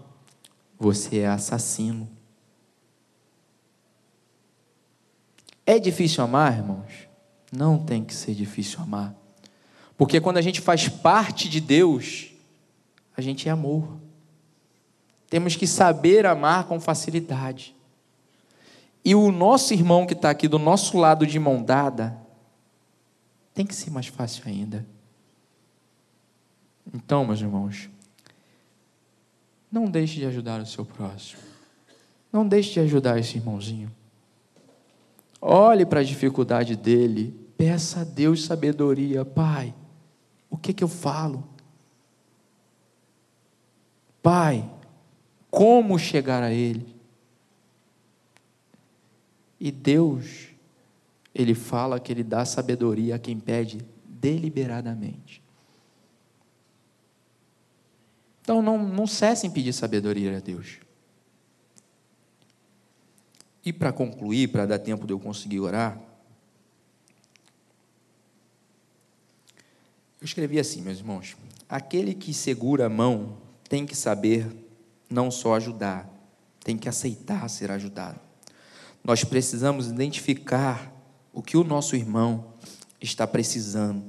você 0.77 1.19
é 1.19 1.27
assassino. 1.27 2.09
É 5.65 5.77
difícil 5.77 6.23
amar, 6.23 6.57
irmãos? 6.57 7.07
Não 7.51 7.77
tem 7.77 8.03
que 8.03 8.13
ser 8.13 8.33
difícil 8.33 8.79
amar. 8.81 9.15
Porque 9.97 10.19
quando 10.19 10.37
a 10.37 10.41
gente 10.41 10.61
faz 10.61 10.87
parte 10.87 11.49
de 11.49 11.59
Deus, 11.59 12.31
a 13.15 13.21
gente 13.21 13.47
é 13.47 13.51
amor. 13.51 13.99
Temos 15.29 15.55
que 15.55 15.67
saber 15.67 16.25
amar 16.25 16.65
com 16.65 16.79
facilidade. 16.79 17.75
E 19.03 19.13
o 19.13 19.31
nosso 19.31 19.73
irmão 19.73 20.05
que 20.07 20.13
está 20.13 20.29
aqui 20.29 20.47
do 20.47 20.57
nosso 20.57 20.97
lado 20.97 21.25
de 21.27 21.37
mão 21.37 21.61
dada, 21.61 22.17
tem 23.53 23.65
que 23.65 23.75
ser 23.75 23.91
mais 23.91 24.07
fácil 24.07 24.43
ainda. 24.47 24.85
Então, 26.93 27.25
meus 27.25 27.39
irmãos, 27.39 27.89
não 29.71 29.85
deixe 29.85 30.19
de 30.19 30.25
ajudar 30.25 30.59
o 30.59 30.65
seu 30.65 30.85
próximo. 30.85 31.41
Não 32.31 32.47
deixe 32.47 32.73
de 32.73 32.79
ajudar 32.79 33.19
esse 33.19 33.37
irmãozinho. 33.37 33.91
Olhe 35.41 35.85
para 35.85 35.99
a 35.99 36.03
dificuldade 36.03 36.75
dele. 36.75 37.33
Peça 37.57 38.01
a 38.01 38.03
Deus 38.03 38.45
sabedoria. 38.45 39.23
Pai, 39.23 39.73
o 40.49 40.57
que, 40.57 40.73
que 40.73 40.83
eu 40.83 40.87
falo? 40.87 41.47
Pai, 44.21 44.69
como 45.49 45.97
chegar 45.97 46.43
a 46.43 46.51
Ele? 46.51 46.95
E 49.59 49.71
Deus, 49.71 50.49
Ele 51.33 51.53
fala 51.53 51.99
que 51.99 52.11
Ele 52.11 52.23
dá 52.23 52.45
sabedoria 52.45 53.15
a 53.15 53.19
quem 53.19 53.39
pede 53.39 53.79
deliberadamente. 54.05 55.41
Então 58.49 58.63
não, 58.63 58.79
não 58.79 59.05
cessem 59.05 59.51
pedir 59.51 59.71
sabedoria 59.73 60.35
a 60.35 60.39
Deus. 60.39 60.79
E 63.63 63.71
para 63.71 63.93
concluir, 63.93 64.47
para 64.47 64.65
dar 64.65 64.79
tempo 64.79 65.05
de 65.05 65.13
eu 65.13 65.19
conseguir 65.19 65.59
orar, 65.59 66.01
eu 70.19 70.25
escrevi 70.25 70.59
assim, 70.59 70.81
meus 70.81 70.97
irmãos: 70.97 71.37
aquele 71.69 72.15
que 72.15 72.33
segura 72.33 72.87
a 72.87 72.89
mão 72.89 73.37
tem 73.69 73.85
que 73.85 73.95
saber 73.95 74.47
não 75.07 75.29
só 75.29 75.53
ajudar, 75.53 76.09
tem 76.63 76.75
que 76.75 76.89
aceitar 76.89 77.47
ser 77.51 77.69
ajudado. 77.69 78.19
Nós 79.03 79.23
precisamos 79.23 79.85
identificar 79.85 80.91
o 81.31 81.43
que 81.43 81.55
o 81.55 81.63
nosso 81.63 81.95
irmão 81.95 82.51
está 82.99 83.27
precisando 83.27 84.03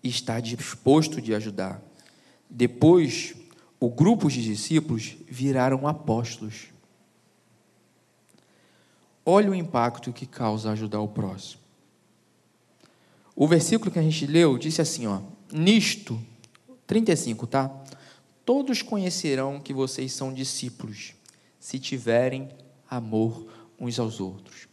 e 0.00 0.08
está 0.08 0.38
disposto 0.38 1.20
de 1.20 1.34
ajudar. 1.34 1.82
Depois, 2.48 3.34
o 3.80 3.88
grupo 3.88 4.28
de 4.28 4.42
discípulos 4.42 5.16
viraram 5.26 5.88
apóstolos. 5.88 6.66
Olha 9.24 9.50
o 9.50 9.54
impacto 9.54 10.12
que 10.12 10.26
causa 10.26 10.70
ajudar 10.70 11.00
o 11.00 11.08
próximo. 11.08 11.62
O 13.34 13.48
versículo 13.48 13.90
que 13.90 13.98
a 13.98 14.02
gente 14.02 14.26
leu 14.26 14.58
disse 14.58 14.82
assim, 14.82 15.06
ó: 15.06 15.22
Nisto, 15.50 16.20
35, 16.86 17.46
tá? 17.46 17.70
Todos 18.44 18.82
conhecerão 18.82 19.58
que 19.58 19.72
vocês 19.72 20.12
são 20.12 20.32
discípulos, 20.32 21.14
se 21.58 21.78
tiverem 21.78 22.50
amor 22.88 23.46
uns 23.78 23.98
aos 23.98 24.20
outros. 24.20 24.68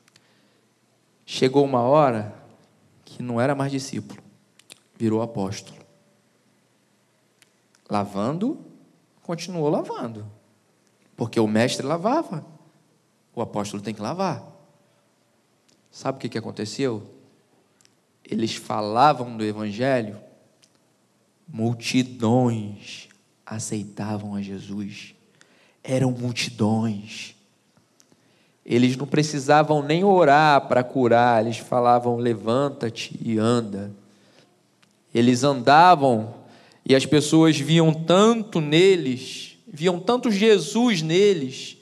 Chegou 1.25 1.63
uma 1.63 1.81
hora 1.81 2.35
que 3.05 3.23
não 3.23 3.39
era 3.39 3.55
mais 3.55 3.71
discípulo, 3.71 4.21
virou 4.97 5.21
apóstolo. 5.21 5.77
Lavando 7.89 8.65
continuou 9.27 9.69
lavando. 9.69 10.25
Porque 11.17 11.39
o 11.39 11.47
mestre 11.47 11.85
lavava. 11.85 12.45
O 13.35 13.41
apóstolo 13.41 13.83
tem 13.83 13.93
que 13.93 14.01
lavar. 14.01 14.41
Sabe 15.91 16.17
o 16.17 16.21
que, 16.21 16.29
que 16.29 16.37
aconteceu? 16.37 17.03
Eles 18.23 18.55
falavam 18.55 19.35
do 19.35 19.43
Evangelho, 19.43 20.17
multidões 21.47 23.09
aceitavam 23.45 24.35
a 24.35 24.41
Jesus. 24.41 25.13
Eram 25.83 26.11
multidões. 26.11 27.35
Eles 28.65 28.97
não 28.97 29.07
precisavam 29.07 29.81
nem 29.81 30.03
orar 30.03 30.67
para 30.67 30.83
curar, 30.83 31.43
eles 31.43 31.57
falavam: 31.57 32.17
levanta-te 32.17 33.17
e 33.21 33.37
anda. 33.37 33.91
Eles 35.13 35.43
andavam 35.43 36.33
e 36.89 36.95
as 36.95 37.05
pessoas 37.05 37.59
viam 37.59 37.93
tanto 37.93 38.61
neles, 38.61 39.57
viam 39.67 39.99
tanto 39.99 40.31
Jesus 40.31 41.01
neles, 41.01 41.75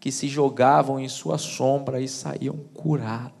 que 0.00 0.10
se 0.10 0.28
jogavam 0.28 0.98
em 0.98 1.08
sua 1.10 1.36
sombra 1.36 2.00
e 2.00 2.08
saíam 2.08 2.56
curados. 2.72 3.36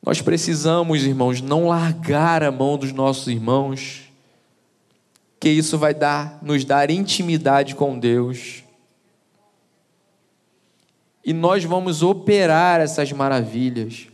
Nós 0.00 0.22
precisamos, 0.22 1.02
irmãos, 1.02 1.40
não 1.40 1.66
largar 1.66 2.44
a 2.44 2.52
mão 2.52 2.78
dos 2.78 2.92
nossos 2.92 3.26
irmãos, 3.26 4.02
que 5.40 5.48
isso 5.48 5.76
vai 5.76 5.92
dar, 5.92 6.38
nos 6.40 6.64
dar 6.64 6.88
intimidade 6.88 7.74
com 7.74 7.98
Deus. 7.98 8.62
E 11.24 11.32
nós 11.32 11.64
vamos 11.64 12.00
operar 12.00 12.80
essas 12.80 13.10
maravilhas. 13.10 14.06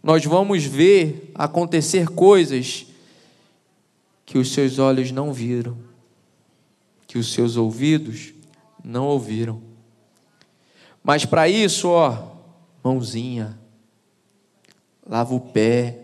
Nós 0.00 0.24
vamos 0.24 0.64
ver 0.64 1.32
acontecer 1.34 2.06
coisas 2.10 2.93
que 4.24 4.38
os 4.38 4.52
seus 4.52 4.78
olhos 4.78 5.10
não 5.10 5.32
viram, 5.32 5.76
que 7.06 7.18
os 7.18 7.32
seus 7.32 7.56
ouvidos 7.56 8.32
não 8.82 9.06
ouviram. 9.06 9.60
Mas 11.02 11.24
para 11.24 11.48
isso, 11.48 11.88
ó, 11.90 12.32
mãozinha, 12.82 13.58
lava 15.06 15.34
o 15.34 15.40
pé, 15.40 15.98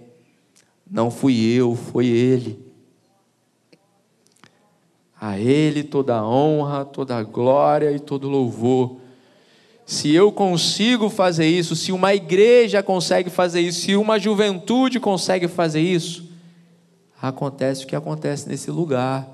não 0.90 1.11
fui 1.11 1.40
eu, 1.40 1.74
foi 1.74 2.06
ele. 2.06 2.59
A 5.18 5.38
ele 5.38 5.85
toda 5.85 6.16
a 6.16 6.26
honra, 6.26 6.85
toda 6.85 7.16
a 7.16 7.22
glória 7.22 7.92
e 7.92 7.98
todo 7.98 8.28
louvor. 8.28 8.98
Se 9.85 10.14
eu 10.14 10.30
consigo 10.30 11.11
fazer 11.11 11.46
isso, 11.46 11.74
se 11.74 11.92
uma 11.92 12.14
igreja 12.14 12.83
consegue 12.83 13.28
fazer 13.28 13.61
isso, 13.61 13.80
se 13.80 13.96
uma 13.96 14.18
juventude 14.18 15.00
consegue 15.00 15.48
fazer 15.48 15.80
isso, 15.80 16.30
acontece 17.20 17.85
o 17.85 17.87
que 17.87 17.96
acontece 17.96 18.48
nesse 18.48 18.70
lugar. 18.70 19.28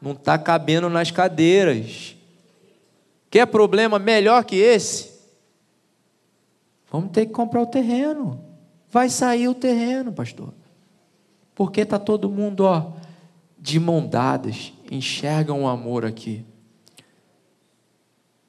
Não 0.00 0.12
está 0.12 0.36
cabendo 0.38 0.88
nas 0.90 1.10
cadeiras. 1.10 2.16
Quer 3.30 3.46
problema 3.46 3.98
melhor 3.98 4.44
que 4.44 4.56
esse? 4.56 5.12
Vamos 6.90 7.10
ter 7.10 7.26
que 7.26 7.32
comprar 7.32 7.62
o 7.62 7.66
terreno. 7.66 8.40
Vai 8.90 9.08
sair 9.08 9.48
o 9.48 9.54
terreno, 9.54 10.12
pastor. 10.12 10.54
Porque 11.54 11.80
está 11.80 11.98
todo 11.98 12.30
mundo, 12.30 12.64
ó, 12.64 12.92
de 13.58 13.80
mão 13.80 14.06
dadas, 14.06 14.72
enxergam 14.90 15.62
o 15.62 15.66
amor 15.66 16.04
aqui. 16.04 16.44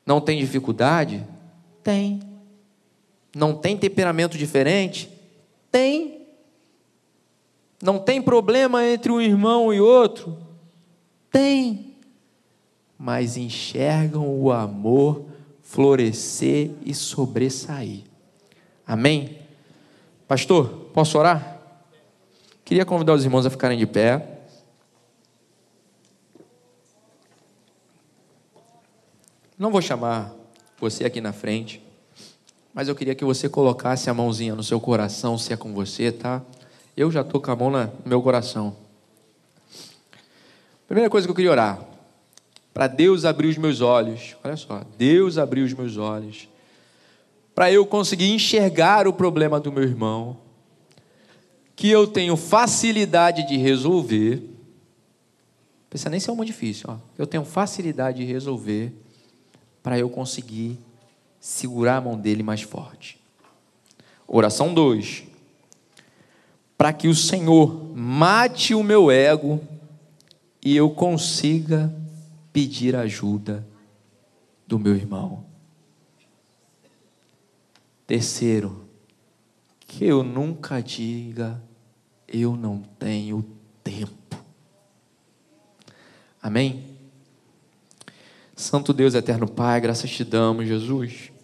Não 0.06 0.22
tem 0.22 0.38
dificuldade? 0.38 1.26
Tem. 1.84 2.22
Não 3.36 3.56
tem 3.56 3.76
temperamento 3.76 4.38
diferente? 4.38 5.10
Tem. 5.72 6.15
Não 7.82 8.00
tem 8.00 8.22
problema 8.22 8.84
entre 8.86 9.12
um 9.12 9.22
irmão 9.22 9.74
e 9.74 9.80
outro? 9.80 10.38
Tem. 11.32 11.96
Mas 12.98 13.38
enxergam 13.38 14.28
o 14.28 14.52
amor 14.52 15.26
florescer 15.62 16.72
e 16.86 16.94
sobressair. 16.94 18.04
Amém? 18.88 19.40
Pastor, 20.28 20.90
posso 20.94 21.18
orar? 21.18 21.60
Queria 22.64 22.86
convidar 22.86 23.14
os 23.14 23.24
irmãos 23.24 23.46
a 23.46 23.50
ficarem 23.50 23.78
de 23.78 23.86
pé. 23.86 24.40
Não 29.58 29.72
vou 29.72 29.82
chamar 29.82 30.34
você 30.80 31.06
aqui 31.06 31.22
na 31.22 31.32
frente, 31.32 31.82
mas 32.74 32.88
eu 32.88 32.96
queria 32.96 33.16
que 33.16 33.24
você 33.24 33.48
colocasse 33.48 34.10
a 34.10 34.14
mãozinha 34.14 34.54
no 34.54 34.64
seu 34.64 34.80
coração, 34.80 35.38
se 35.38 35.54
é 35.54 35.58
com 35.58 35.74
você, 35.74 36.12
tá? 36.12 36.42
Eu 36.96 37.12
já 37.12 37.22
estou 37.22 37.42
com 37.42 37.52
a 37.52 37.56
mão 37.56 37.70
no 37.70 37.92
meu 38.06 38.22
coração. 38.22 38.76
Primeira 40.88 41.10
coisa 41.10 41.28
que 41.28 41.32
eu 41.32 41.36
queria 41.36 41.52
orar, 41.52 41.84
para 42.74 42.88
Deus 42.88 43.26
abrir 43.26 43.48
os 43.48 43.58
meus 43.58 43.82
olhos. 43.82 44.36
Olha 44.44 44.56
só, 44.56 44.84
Deus 44.98 45.38
abriu 45.38 45.66
os 45.66 45.74
meus 45.74 45.98
olhos. 45.98 46.48
Para 47.54 47.72
eu 47.72 47.86
conseguir 47.86 48.32
enxergar 48.32 49.08
o 49.08 49.14
problema 49.14 49.60
do 49.60 49.72
meu 49.72 49.84
irmão, 49.84 50.38
que 51.76 51.90
eu 51.90 52.08
tenho 52.08 52.38
facilidade 52.38 53.46
de 53.48 53.58
resolver. 53.58 54.44
Pensa 55.90 56.10
nem 56.10 56.20
se 56.20 56.30
é 56.30 56.34
muito 56.34 56.48
difícil, 56.48 56.90
ó. 56.90 56.98
Eu 57.18 57.28
tenho 57.28 57.44
facilidade 57.44 58.26
de 58.26 58.32
resolver 58.32 58.94
para 59.84 60.00
eu 60.00 60.10
conseguir 60.10 60.80
segurar 61.40 61.98
a 61.98 62.02
mão 62.02 62.18
dele 62.18 62.42
mais 62.42 62.62
forte. 62.62 63.20
Oração 64.28 64.74
2 64.74 65.35
para 66.78 66.92
que 66.92 67.08
o 67.08 67.16
Senhor 67.16 67.94
mate 67.96 68.74
o 68.74 68.84
meu 68.84 69.10
ego 69.10 69.62
e 70.64 70.76
eu 70.76 70.90
consiga 70.90 71.94
pedir 72.52 72.96
ajuda 72.96 73.66
do 74.68 74.80
meu 74.80 74.96
irmão. 74.96 75.46
Terceiro, 78.08 78.86
que 79.80 80.06
eu 80.06 80.24
nunca 80.24 80.82
diga 80.82 81.62
eu 82.28 82.56
não 82.56 82.82
tenho 83.00 83.46
tempo. 83.84 84.38
Amém? 86.42 86.84
Santo 88.56 88.94
Deus, 88.94 89.14
eterno 89.14 89.48
Pai, 89.48 89.80
graças 89.80 90.10
te 90.10 90.24
damos, 90.24 90.68
Jesus 90.68 91.35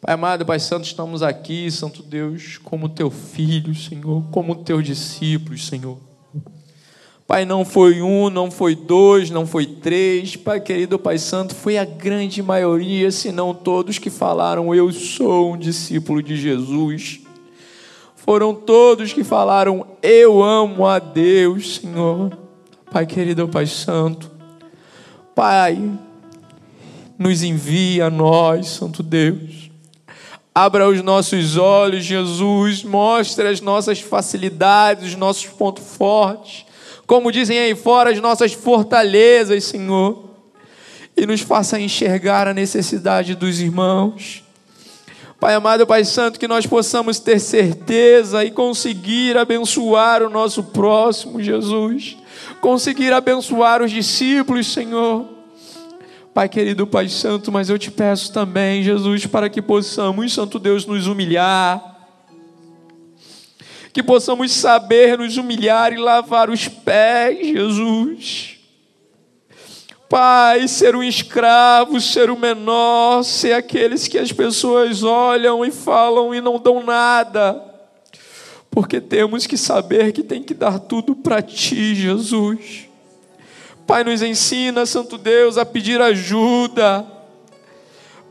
Pai 0.00 0.14
amado, 0.14 0.46
Pai 0.46 0.58
Santo, 0.58 0.86
estamos 0.86 1.22
aqui, 1.22 1.70
Santo 1.70 2.02
Deus, 2.02 2.58
como 2.64 2.88
teu 2.88 3.10
filho, 3.10 3.74
Senhor, 3.74 4.24
como 4.30 4.54
teu 4.54 4.80
discípulo, 4.80 5.58
Senhor. 5.58 5.98
Pai, 7.26 7.44
não 7.44 7.66
foi 7.66 8.00
um, 8.00 8.30
não 8.30 8.50
foi 8.50 8.74
dois, 8.74 9.28
não 9.28 9.46
foi 9.46 9.66
três, 9.66 10.36
Pai 10.36 10.58
querido, 10.58 10.98
Pai 10.98 11.18
Santo, 11.18 11.54
foi 11.54 11.76
a 11.76 11.84
grande 11.84 12.42
maioria, 12.42 13.10
se 13.10 13.30
não 13.30 13.52
todos 13.52 13.98
que 13.98 14.08
falaram: 14.08 14.74
Eu 14.74 14.90
sou 14.90 15.52
um 15.52 15.58
discípulo 15.58 16.22
de 16.22 16.34
Jesus. 16.34 17.20
Foram 18.16 18.54
todos 18.54 19.12
que 19.12 19.22
falaram: 19.22 19.86
Eu 20.02 20.42
amo 20.42 20.86
a 20.86 20.98
Deus, 20.98 21.76
Senhor. 21.76 22.38
Pai 22.90 23.04
querido, 23.04 23.46
Pai 23.48 23.66
Santo, 23.66 24.30
Pai, 25.34 25.78
nos 27.18 27.42
envia 27.42 28.06
a 28.06 28.10
nós, 28.10 28.66
Santo 28.68 29.02
Deus. 29.02 29.59
Abra 30.54 30.88
os 30.88 31.00
nossos 31.00 31.56
olhos, 31.56 32.04
Jesus, 32.04 32.82
mostre 32.82 33.46
as 33.46 33.60
nossas 33.60 34.00
facilidades, 34.00 35.10
os 35.10 35.14
nossos 35.14 35.46
pontos 35.46 35.84
fortes. 35.96 36.66
Como 37.06 37.30
dizem 37.30 37.58
aí 37.58 37.74
fora, 37.76 38.10
as 38.10 38.20
nossas 38.20 38.52
fortalezas, 38.52 39.64
Senhor. 39.64 40.24
E 41.16 41.24
nos 41.24 41.40
faça 41.40 41.80
enxergar 41.80 42.48
a 42.48 42.54
necessidade 42.54 43.36
dos 43.36 43.60
irmãos. 43.60 44.42
Pai 45.38 45.54
amado, 45.54 45.86
Pai 45.86 46.04
Santo, 46.04 46.38
que 46.38 46.48
nós 46.48 46.66
possamos 46.66 47.20
ter 47.20 47.38
certeza 47.38 48.44
e 48.44 48.50
conseguir 48.50 49.38
abençoar 49.38 50.22
o 50.22 50.28
nosso 50.28 50.64
próximo, 50.64 51.40
Jesus. 51.40 52.16
Conseguir 52.60 53.12
abençoar 53.12 53.82
os 53.82 53.90
discípulos, 53.90 54.72
Senhor 54.72 55.39
Pai 56.32 56.48
querido, 56.48 56.86
Pai 56.86 57.08
Santo, 57.08 57.50
mas 57.50 57.68
eu 57.68 57.78
te 57.78 57.90
peço 57.90 58.32
também, 58.32 58.84
Jesus, 58.84 59.26
para 59.26 59.50
que 59.50 59.60
possamos, 59.60 60.32
Santo 60.32 60.60
Deus, 60.60 60.86
nos 60.86 61.08
humilhar, 61.08 62.08
que 63.92 64.00
possamos 64.00 64.52
saber 64.52 65.18
nos 65.18 65.36
humilhar 65.36 65.92
e 65.92 65.96
lavar 65.96 66.48
os 66.48 66.68
pés, 66.68 67.48
Jesus. 67.48 68.56
Pai, 70.08 70.68
ser 70.68 70.94
um 70.94 71.02
escravo, 71.02 72.00
ser 72.00 72.30
o 72.30 72.38
menor, 72.38 73.24
ser 73.24 73.52
aqueles 73.54 74.06
que 74.06 74.18
as 74.18 74.32
pessoas 74.32 75.02
olham 75.02 75.64
e 75.64 75.72
falam 75.72 76.32
e 76.32 76.40
não 76.40 76.60
dão 76.60 76.84
nada, 76.84 77.60
porque 78.70 79.00
temos 79.00 79.48
que 79.48 79.56
saber 79.56 80.12
que 80.12 80.22
tem 80.22 80.44
que 80.44 80.54
dar 80.54 80.78
tudo 80.78 81.16
para 81.16 81.42
Ti, 81.42 81.96
Jesus. 81.96 82.89
Pai, 83.90 84.04
nos 84.04 84.22
ensina, 84.22 84.86
Santo 84.86 85.18
Deus, 85.18 85.58
a 85.58 85.66
pedir 85.66 86.00
ajuda. 86.00 87.04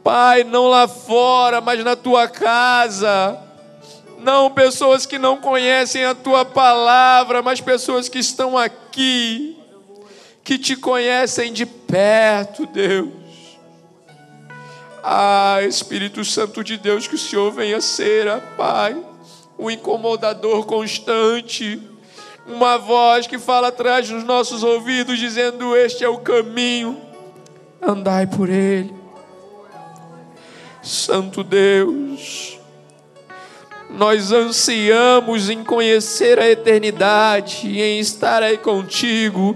Pai, 0.01 0.45
não 0.45 0.69
lá 0.69 0.87
fora, 0.87 1.59
mas 1.59 1.83
na 1.83 1.97
tua 1.97 2.29
casa. 2.29 3.37
Não 4.19 4.49
pessoas 4.49 5.05
que 5.05 5.19
não 5.19 5.35
conhecem 5.35 6.05
a 6.05 6.15
tua 6.15 6.45
palavra, 6.45 7.41
mas 7.41 7.59
pessoas 7.59 8.07
que 8.07 8.19
estão 8.19 8.57
aqui, 8.57 9.57
que 10.45 10.57
te 10.57 10.77
conhecem 10.77 11.51
de 11.51 11.65
perto, 11.65 12.65
Deus. 12.65 13.09
Ah, 15.03 15.59
Espírito 15.63 16.23
Santo 16.23 16.63
de 16.63 16.77
Deus, 16.77 17.05
que 17.05 17.15
o 17.15 17.19
Senhor 17.19 17.51
venha 17.51 17.81
ser, 17.81 18.41
Pai, 18.55 18.95
o 19.57 19.69
incomodador 19.69 20.65
constante 20.65 21.88
uma 22.49 22.77
voz 22.77 23.27
que 23.27 23.37
fala 23.37 23.67
atrás 23.67 24.09
dos 24.09 24.23
nossos 24.23 24.63
ouvidos, 24.63 25.19
dizendo: 25.19 25.75
Este 25.75 26.03
é 26.03 26.09
o 26.09 26.17
caminho, 26.17 26.99
andai 27.81 28.25
por 28.25 28.49
ele. 28.49 28.93
Santo 30.81 31.43
Deus, 31.43 32.57
nós 33.89 34.31
ansiamos 34.31 35.49
em 35.49 35.63
conhecer 35.63 36.39
a 36.39 36.49
eternidade 36.49 37.79
em 37.79 37.99
estar 37.99 38.41
aí 38.41 38.57
contigo, 38.57 39.55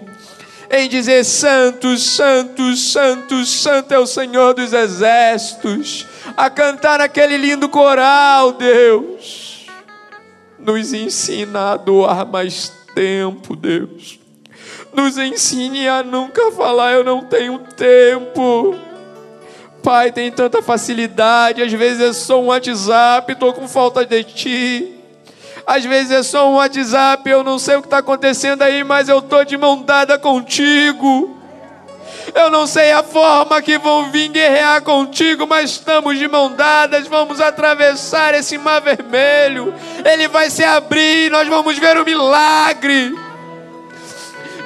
em 0.70 0.88
dizer: 0.88 1.24
Santo, 1.24 1.98
Santo, 1.98 2.76
Santo, 2.76 3.44
Santo 3.46 3.94
é 3.94 3.98
o 3.98 4.06
Senhor 4.06 4.54
dos 4.54 4.72
exércitos, 4.72 6.06
a 6.38 6.50
cantar 6.50 7.02
aquele 7.02 7.38
lindo 7.38 7.68
coral, 7.68 8.54
Deus. 8.54 9.66
Nos 10.60 10.94
ensina 10.94 11.72
a 11.72 11.78
doar 11.78 12.26
mais 12.26 12.83
tempo, 12.94 13.56
Deus. 13.56 14.20
Nos 14.94 15.18
ensine 15.18 15.88
a 15.88 16.04
nunca 16.04 16.52
falar, 16.52 16.94
eu 16.94 17.04
não 17.04 17.24
tenho 17.26 17.60
tempo. 17.60 18.76
Pai, 19.82 20.12
tem 20.12 20.32
tanta 20.32 20.62
facilidade, 20.62 21.62
às 21.62 21.72
vezes 21.72 22.02
é 22.02 22.14
só 22.14 22.42
um 22.42 22.46
WhatsApp, 22.46 23.32
estou 23.32 23.52
com 23.54 23.68
falta 23.68 24.06
de 24.06 24.24
ti. 24.24 24.94
Às 25.66 25.84
vezes 25.86 26.12
é 26.12 26.24
só 26.24 26.50
um 26.50 26.56
WhatsApp, 26.56 27.30
eu 27.30 27.44
não 27.44 27.58
sei 27.58 27.76
o 27.76 27.82
que 27.82 27.88
está 27.88 27.98
acontecendo 27.98 28.62
aí, 28.62 28.84
mas 28.84 29.10
eu 29.10 29.20
estou 29.20 29.44
de 29.44 29.58
mão 29.58 29.82
dada 29.82 30.18
contigo. 30.18 31.33
Eu 32.36 32.50
não 32.50 32.66
sei 32.66 32.92
a 32.92 33.04
forma 33.04 33.62
que 33.62 33.78
vão 33.78 34.12
vir 34.12 34.28
guerrear 34.30 34.82
contigo, 34.82 35.46
mas 35.46 35.72
estamos 35.72 36.18
de 36.18 36.28
mão 36.28 36.52
dadas, 36.56 37.08
vamos 37.08 37.40
atravessar 37.40 38.34
esse 38.34 38.58
mar 38.58 38.82
vermelho. 38.82 39.74
Ele 40.04 40.28
vai 40.28 40.50
se 40.50 40.64
abrir, 40.64 41.30
nós 41.30 41.48
vamos 41.48 41.78
ver 41.78 41.96
o 41.98 42.04
milagre. 42.04 43.16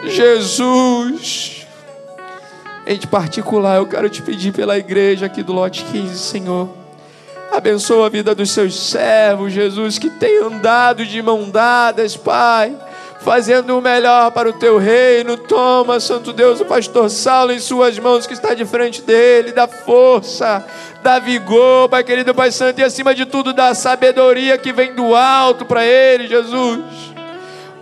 Jesus, 0.06 1.68
em 2.86 3.00
particular, 3.08 3.78
eu 3.78 3.86
quero 3.86 4.10
te 4.10 4.22
pedir 4.22 4.54
pela 4.54 4.78
igreja 4.78 5.26
aqui 5.26 5.44
do 5.44 5.52
lote 5.52 5.84
15, 5.84 6.18
Senhor. 6.18 6.70
Abençoa 7.52 8.06
a 8.06 8.10
vida 8.10 8.34
dos 8.34 8.52
seus 8.52 8.80
servos, 8.80 9.52
Jesus, 9.52 10.00
que 10.00 10.10
tem 10.10 10.42
andado 10.42 11.06
de 11.06 11.22
mão 11.22 11.50
dadas, 11.50 12.16
Pai 12.16 12.74
fazendo 13.20 13.78
o 13.78 13.82
melhor 13.82 14.32
para 14.32 14.50
o 14.50 14.54
teu 14.54 14.78
reino. 14.78 15.38
Toma, 15.38 16.00
Santo 16.00 16.32
Deus, 16.34 16.60
o 16.60 16.66
pastor 16.66 17.10
Saulo 17.10 17.52
em 17.52 17.60
suas 17.60 17.98
mãos 18.00 18.26
que 18.26 18.34
está 18.34 18.54
de 18.54 18.66
frente 18.66 19.02
dele, 19.02 19.52
dá 19.52 19.68
força, 19.68 20.66
dá 21.04 21.20
vigor, 21.20 21.90
Pai 21.90 22.04
querido, 22.04 22.34
Pai 22.34 22.52
Santo, 22.52 22.80
e 22.80 22.84
acima 22.84 23.14
de 23.14 23.26
tudo, 23.26 23.54
dá 23.54 23.74
sabedoria 23.74 24.58
que 24.58 24.72
vem 24.74 24.94
do 24.94 25.16
alto 25.16 25.66
para 25.66 25.86
ele, 25.86 26.28
Jesus. 26.28 26.82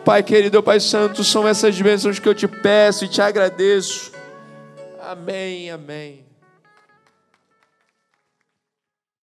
Pai 0.03 0.21
querido, 0.21 0.61
Pai 0.61 0.79
Santo, 0.79 1.23
são 1.23 1.47
essas 1.47 1.79
bênçãos 1.79 2.19
que 2.19 2.29
eu 2.29 2.35
te 2.35 2.47
peço 2.47 3.05
e 3.05 3.07
te 3.07 3.21
agradeço. 3.21 4.11
Amém, 5.01 5.71
amém. 5.71 6.24